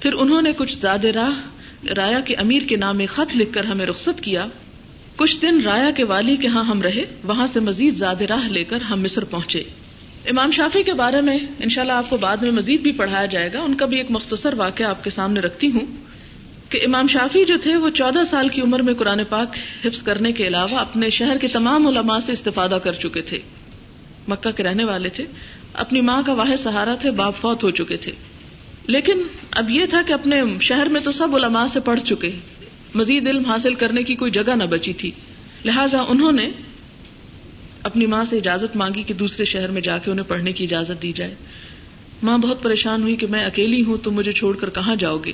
[0.00, 1.32] پھر انہوں نے کچھ زیادہ راہ،
[1.94, 4.46] رایا کے امیر کے نام ایک خط لکھ کر ہمیں رخصت کیا۔
[5.16, 8.64] کچھ دن رایا کے والی کے ہاں ہم رہے۔ وہاں سے مزید زیادہ راہ لے
[8.64, 9.62] کر ہم مصر پہنچے۔
[10.30, 13.60] امام شافی کے بارے میں انشاءاللہ آپ کو بعد میں مزید بھی پڑھایا جائے گا۔
[13.60, 16.07] ان کا بھی ایک مختصر واقعہ آپ کے سامنے رکھتی ہوں۔
[16.68, 19.48] کہ امام شافی جو تھے وہ چودہ سال کی عمر میں قرآن پاک
[19.84, 23.38] حفظ کرنے کے علاوہ اپنے شہر کے تمام علماء سے استفادہ کر چکے تھے۔
[24.28, 25.24] مکہ کے رہنے والے تھے۔
[25.72, 28.12] اپنی ماں کا واحد سہارا تھے، باپ فوت ہو چکے تھے۔
[28.86, 32.30] لیکن اب یہ تھا کہ اپنے شہر میں تو سب علماء سے پڑھ چکے۔
[32.94, 35.10] مزید علم حاصل کرنے کی کوئی جگہ نہ بچی تھی۔
[35.64, 36.50] لہذا انہوں نے
[37.82, 41.02] اپنی ماں سے اجازت مانگی کہ دوسرے شہر میں جا کے انہیں پڑھنے کی اجازت
[41.02, 41.34] دی جائے۔
[42.22, 45.32] ماں بہت پریشان ہوئی کہ میں اکیلی ہوں تم مجھے چھوڑ کر کہاں جاؤ گے؟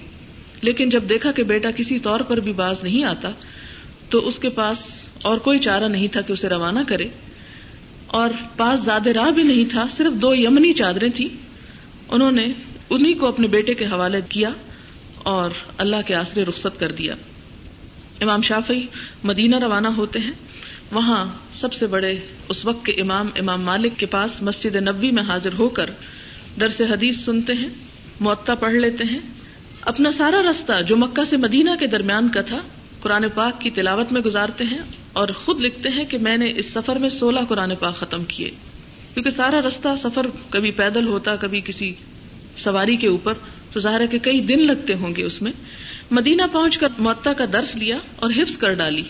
[0.64, 3.30] لیکن جب دیکھا کہ بیٹا کسی طور پر بھی باز نہیں آتا،
[4.10, 7.04] تو اس کے پاس اور کوئی چارہ نہیں تھا کہ اسے روانہ کرے۔
[8.06, 11.28] اور پاس زیادہ راہ بھی نہیں تھا، صرف دو یمنی چادریں تھیں۔
[12.08, 12.46] انہوں نے
[12.90, 14.50] انہیں کو اپنے بیٹے کے حوالے کیا
[15.22, 17.14] اور اللہ کے آسرے رخصت کر دیا۔
[18.20, 18.86] امام شافی
[19.24, 20.32] مدینہ روانہ ہوتے ہیں۔
[20.92, 25.22] وہاں سب سے بڑے اس وقت کے امام امام مالک کے پاس مسجد نبوی میں
[25.22, 25.90] حاضر ہو کر
[26.60, 27.68] درس حدیث سنتے ہیں،
[28.20, 29.20] معطا پڑھ لیتے ہیں۔
[29.84, 32.60] اپنا سارا رستہ جو مکہ سے مدینہ کے درمیان کا تھا،
[33.00, 34.78] قرآن پاک کی تلاوت میں گزارتے ہیں
[35.12, 38.50] اور خود لکھتے ہیں کہ میں نے اس سفر میں سولہ قرآن پاک ختم کیے۔
[39.14, 41.92] کیونکہ سارا رستہ سفر کبھی پیدل ہوتا، کبھی کسی
[42.56, 43.32] سواری کے اوپر،
[43.72, 45.52] تو ظاہر ہے کہ کئی دن لگتے ہوں گے اس میں۔
[46.10, 49.02] مدینہ پہنچ کر معطا کا درس لیا اور حفظ کر ڈالی۔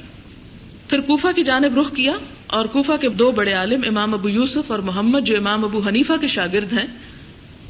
[0.88, 2.12] پھر کوفہ کی جانب رخ کیا
[2.46, 6.12] اور کوفہ کے دو بڑے عالم، امام ابو یوسف اور محمد، جو امام ابو حنیفہ
[6.20, 6.86] کے شاگرد ہیں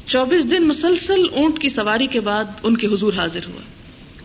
[0.07, 3.61] چوبیس دن مسلسل اونٹ کی سواری کے بعد ان کے حضور حاضر ہوا۔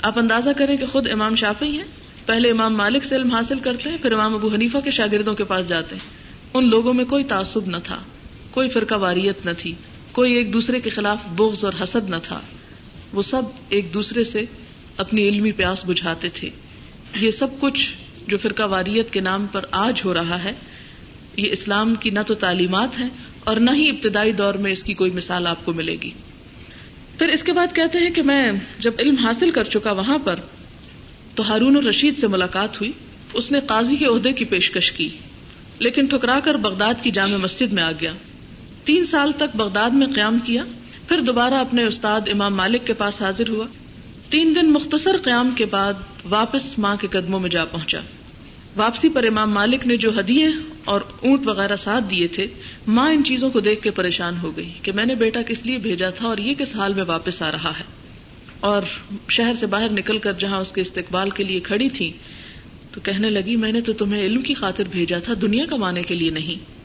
[0.02, 1.84] آپ اندازہ کریں کہ خود امام شافی ہیں۔
[2.26, 5.44] پہلے امام مالک سے علم حاصل کرتے ہیں، پھر امام ابو حنیفہ کے شاگردوں کے
[5.44, 6.10] پاس جاتے ہیں۔
[6.54, 8.02] ان لوگوں میں کوئی تعصب نہ تھا،
[8.50, 9.74] کوئی فرقہ واریت نہ تھی،
[10.12, 12.40] کوئی ایک دوسرے کے خلاف بغض اور حسد نہ تھا۔
[13.12, 14.40] وہ سب ایک دوسرے سے
[14.96, 16.50] اپنی علمی پیاس بجھاتے تھے۔
[17.16, 17.94] یہ سب کچھ
[18.26, 20.52] جو فرقہ واریت کے نام پر آج ہو رہا ہے،
[21.36, 23.08] یہ اسلام کی نہ تو تعلیمات ہیں
[23.50, 26.10] اور نہ ہی ابتدائی دور میں اس کی کوئی مثال آپ کو ملے گی۔
[27.18, 30.40] پھر اس کے بعد کہتے ہیں کہ میں جب علم حاصل کر چکا وہاں پر
[31.34, 32.92] تو ہارون الرشید سے ملاقات ہوئی۔
[33.32, 35.08] اس نے قاضی کے عہدے کی پیشکش کی،
[35.78, 38.12] لیکن ٹھکرا کر بغداد کی جامع مسجد میں آ گیا۔
[38.84, 40.64] تین سال تک بغداد میں قیام کیا،
[41.08, 43.66] پھر دوبارہ اپنے استاد امام مالک کے پاس حاضر ہوا۔
[44.30, 45.94] تین دن مختصر قیام کے بعد
[46.24, 48.00] واپس ماں کے قدموں میں جا پہنچا۔
[48.76, 50.48] واپسی پر امام مالک نے جو ہدیے
[50.84, 52.46] اور اونٹ وغیرہ ساتھ دیے تھے،
[52.86, 55.78] ماں ان چیزوں کو دیکھ کے پریشان ہو گئی کہ میں نے بیٹا کس لیے
[55.78, 57.84] بھیجا تھا اور یہ کس حال میں واپس آ رہا ہے۔
[58.60, 58.82] اور
[59.28, 62.12] شہر سے باہر نکل کر جہاں اس کے استقبال کے لیے کھڑی تھی،
[62.92, 66.14] تو کہنے لگی، میں نے تو تمہیں علم کی خاطر بھیجا تھا، دنیا کمانے کے
[66.14, 66.80] لیے نہیں۔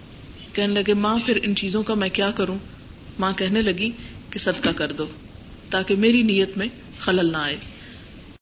[0.56, 2.58] کہنے لگے، ماں پھر ان چیزوں کا میں کیا کروں؟
[3.20, 3.90] ماں کہنے لگی
[4.30, 5.06] کہ صدقہ کر دو،
[5.70, 6.68] تاکہ میری نیت میں
[7.00, 7.58] خلل نہ آئے۔